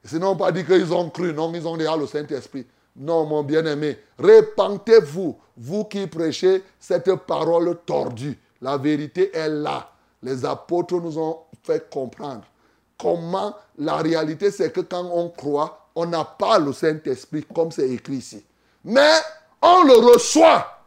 Sinon, 0.05 0.37
pas 0.37 0.53
dit 0.53 0.65
qu'ils 0.65 0.93
ont 0.93 1.11
cru, 1.11 1.33
non, 1.33 1.53
ils 1.55 1.67
ont 1.67 1.77
déjà 1.77 1.97
le 1.97 2.07
Saint-Esprit. 2.07 2.67
Non, 2.99 3.25
mon 3.27 3.45
bien-aimé, 3.45 3.97
répentez-vous, 4.19 5.39
vous 5.57 5.85
qui 5.85 6.07
prêchez 6.07 6.65
cette 6.79 7.15
parole 7.15 7.79
tordue. 7.87 8.37
La 8.61 8.77
vérité 8.77 9.35
est 9.35 9.49
là. 9.49 9.91
Les 10.23 10.45
apôtres 10.45 11.01
nous 11.01 11.17
ont 11.17 11.39
fait 11.63 11.89
comprendre 11.89 12.43
comment 12.99 13.55
la 13.79 13.97
réalité, 13.99 14.51
c'est 14.51 14.73
que 14.73 14.81
quand 14.81 15.09
on 15.13 15.29
croit, 15.31 15.89
on 15.95 16.07
n'a 16.07 16.25
pas 16.25 16.59
le 16.59 16.73
Saint-Esprit 16.73 17.45
comme 17.55 17.71
c'est 17.71 17.89
écrit 17.89 18.17
ici. 18.17 18.45
Mais 18.85 19.15
on 19.63 19.85
le 19.85 20.13
reçoit. 20.13 20.83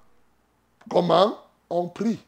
Comment? 0.89 1.37
On 1.69 1.87
prie. 1.87 2.19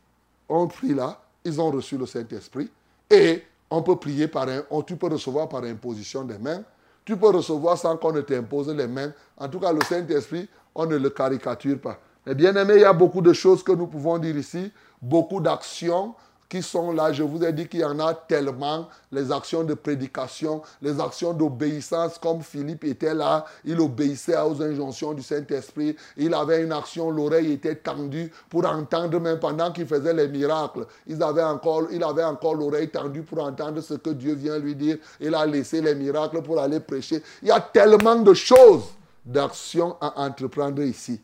On 0.47 0.67
prie 0.67 0.93
là, 0.93 1.19
ils 1.43 1.59
ont 1.59 1.71
reçu 1.71 1.97
le 1.97 2.05
Saint-Esprit. 2.05 2.69
Et 3.09 3.43
on 3.69 3.81
peut 3.81 3.97
prier 3.97 4.27
par 4.27 4.47
un, 4.47 4.63
tu 4.85 4.95
peux 4.95 5.07
recevoir 5.07 5.49
par 5.49 5.63
imposition 5.63 6.23
des 6.23 6.37
mains. 6.37 6.63
Tu 7.05 7.17
peux 7.17 7.29
recevoir 7.29 7.77
sans 7.77 7.97
qu'on 7.97 8.11
ne 8.11 8.21
t'impose 8.21 8.69
les 8.69 8.87
mains. 8.87 9.11
En 9.37 9.47
tout 9.47 9.59
cas, 9.59 9.73
le 9.73 9.81
Saint-Esprit, 9.81 10.47
on 10.73 10.85
ne 10.85 10.97
le 10.97 11.09
caricature 11.09 11.79
pas. 11.79 11.99
Mais 12.25 12.35
bien 12.35 12.55
aimé, 12.55 12.75
il 12.75 12.81
y 12.81 12.85
a 12.85 12.93
beaucoup 12.93 13.21
de 13.21 13.33
choses 13.33 13.63
que 13.63 13.73
nous 13.73 13.87
pouvons 13.87 14.17
dire 14.17 14.37
ici, 14.37 14.71
beaucoup 15.01 15.41
d'actions 15.41 16.15
qui 16.53 16.61
sont 16.61 16.91
là. 16.91 17.11
Je 17.11 17.23
vous 17.23 17.43
ai 17.43 17.51
dit 17.51 17.67
qu'il 17.67 17.79
y 17.79 17.83
en 17.83 17.99
a 17.99 18.13
tellement. 18.13 18.87
Les 19.11 19.31
actions 19.31 19.63
de 19.63 19.73
prédication, 19.73 20.61
les 20.83 20.99
actions 20.99 21.33
d'obéissance, 21.33 22.19
comme 22.19 22.43
Philippe 22.43 22.83
était 22.83 23.15
là, 23.15 23.45
il 23.65 23.79
obéissait 23.79 24.37
aux 24.37 24.61
injonctions 24.61 25.13
du 25.13 25.23
Saint-Esprit. 25.23 25.95
Il 26.15 26.31
avait 26.35 26.61
une 26.61 26.71
action, 26.71 27.09
l'oreille 27.09 27.53
était 27.53 27.77
tendue 27.77 28.31
pour 28.51 28.67
entendre, 28.67 29.19
même 29.19 29.39
pendant 29.39 29.71
qu'il 29.71 29.87
faisait 29.87 30.13
les 30.13 30.27
miracles. 30.27 30.85
Il 31.07 31.23
avait 31.23 31.41
encore, 31.41 31.87
il 31.91 32.03
avait 32.03 32.23
encore 32.23 32.53
l'oreille 32.53 32.89
tendue 32.89 33.23
pour 33.23 33.43
entendre 33.43 33.81
ce 33.81 33.95
que 33.95 34.11
Dieu 34.11 34.35
vient 34.35 34.59
lui 34.59 34.75
dire. 34.75 34.97
Il 35.19 35.33
a 35.33 35.47
laissé 35.47 35.81
les 35.81 35.95
miracles 35.95 36.43
pour 36.43 36.59
aller 36.59 36.79
prêcher. 36.79 37.23
Il 37.41 37.47
y 37.47 37.51
a 37.51 37.61
tellement 37.61 38.17
de 38.17 38.33
choses, 38.35 38.83
d'actions 39.25 39.95
à 39.99 40.23
entreprendre 40.23 40.83
ici. 40.83 41.19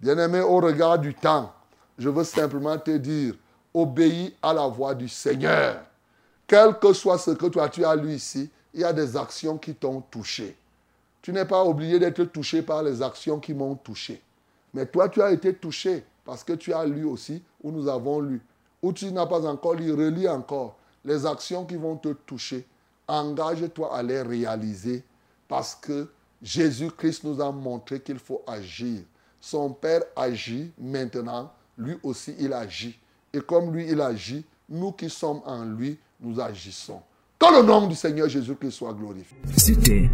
Bien-aimé, 0.00 0.40
au 0.40 0.56
regard 0.56 0.98
du 0.98 1.14
temps, 1.14 1.52
je 1.96 2.08
veux 2.08 2.24
simplement 2.24 2.76
te 2.78 2.96
dire, 2.96 3.34
obéis 3.74 4.34
à 4.42 4.52
la 4.52 4.66
voix 4.66 4.94
du 4.94 5.08
Seigneur. 5.08 5.82
Quel 6.46 6.78
que 6.78 6.92
soit 6.92 7.18
ce 7.18 7.30
que 7.30 7.46
toi 7.46 7.68
tu 7.68 7.84
as 7.84 7.96
lu 7.96 8.14
ici, 8.14 8.50
il 8.74 8.80
y 8.80 8.84
a 8.84 8.92
des 8.92 9.16
actions 9.16 9.58
qui 9.58 9.74
t'ont 9.74 10.00
touché. 10.00 10.56
Tu 11.20 11.32
n'es 11.32 11.44
pas 11.44 11.64
obligé 11.64 11.98
d'être 11.98 12.24
touché 12.24 12.62
par 12.62 12.82
les 12.82 13.00
actions 13.00 13.38
qui 13.38 13.54
m'ont 13.54 13.76
touché. 13.76 14.20
Mais 14.74 14.86
toi, 14.86 15.08
tu 15.08 15.22
as 15.22 15.30
été 15.30 15.54
touché 15.54 16.04
parce 16.24 16.42
que 16.42 16.54
tu 16.54 16.72
as 16.72 16.84
lu 16.84 17.04
aussi, 17.04 17.42
ou 17.62 17.70
nous 17.70 17.88
avons 17.88 18.20
lu. 18.20 18.40
Ou 18.82 18.92
tu 18.92 19.12
n'as 19.12 19.26
pas 19.26 19.46
encore 19.46 19.74
lu, 19.74 19.92
relis 19.92 20.28
encore. 20.28 20.76
Les 21.04 21.24
actions 21.26 21.64
qui 21.64 21.76
vont 21.76 21.96
te 21.96 22.08
toucher, 22.08 22.66
engage-toi 23.06 23.94
à 23.94 24.02
les 24.02 24.22
réaliser 24.22 25.04
parce 25.48 25.74
que 25.74 26.08
Jésus-Christ 26.42 27.24
nous 27.24 27.40
a 27.40 27.52
montré 27.52 28.00
qu'il 28.00 28.18
faut 28.18 28.42
agir. 28.46 29.02
Son 29.40 29.70
Père 29.70 30.02
agit 30.16 30.72
maintenant, 30.78 31.52
lui 31.76 31.96
aussi 32.02 32.34
il 32.38 32.52
agit. 32.52 32.98
Et 33.34 33.40
comme 33.40 33.74
lui, 33.74 33.86
il 33.88 34.00
agit, 34.00 34.44
nous 34.68 34.92
qui 34.92 35.08
sommes 35.08 35.40
en 35.46 35.64
lui, 35.64 35.98
nous 36.20 36.40
agissons. 36.40 37.00
Que 37.38 37.60
le 37.60 37.66
nom 37.66 37.88
du 37.88 37.94
Seigneur 37.94 38.28
Jésus-Christ 38.28 38.70
soit 38.70 38.92
glorifié. 38.92 39.36
C'était 39.56 40.08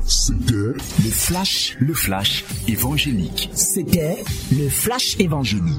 le 0.50 0.74
flash, 1.10 1.76
le 1.78 1.92
flash 1.92 2.44
évangélique. 2.66 3.50
C'était 3.54 4.24
le 4.50 4.68
flash 4.68 5.18
évangélique. 5.18 5.76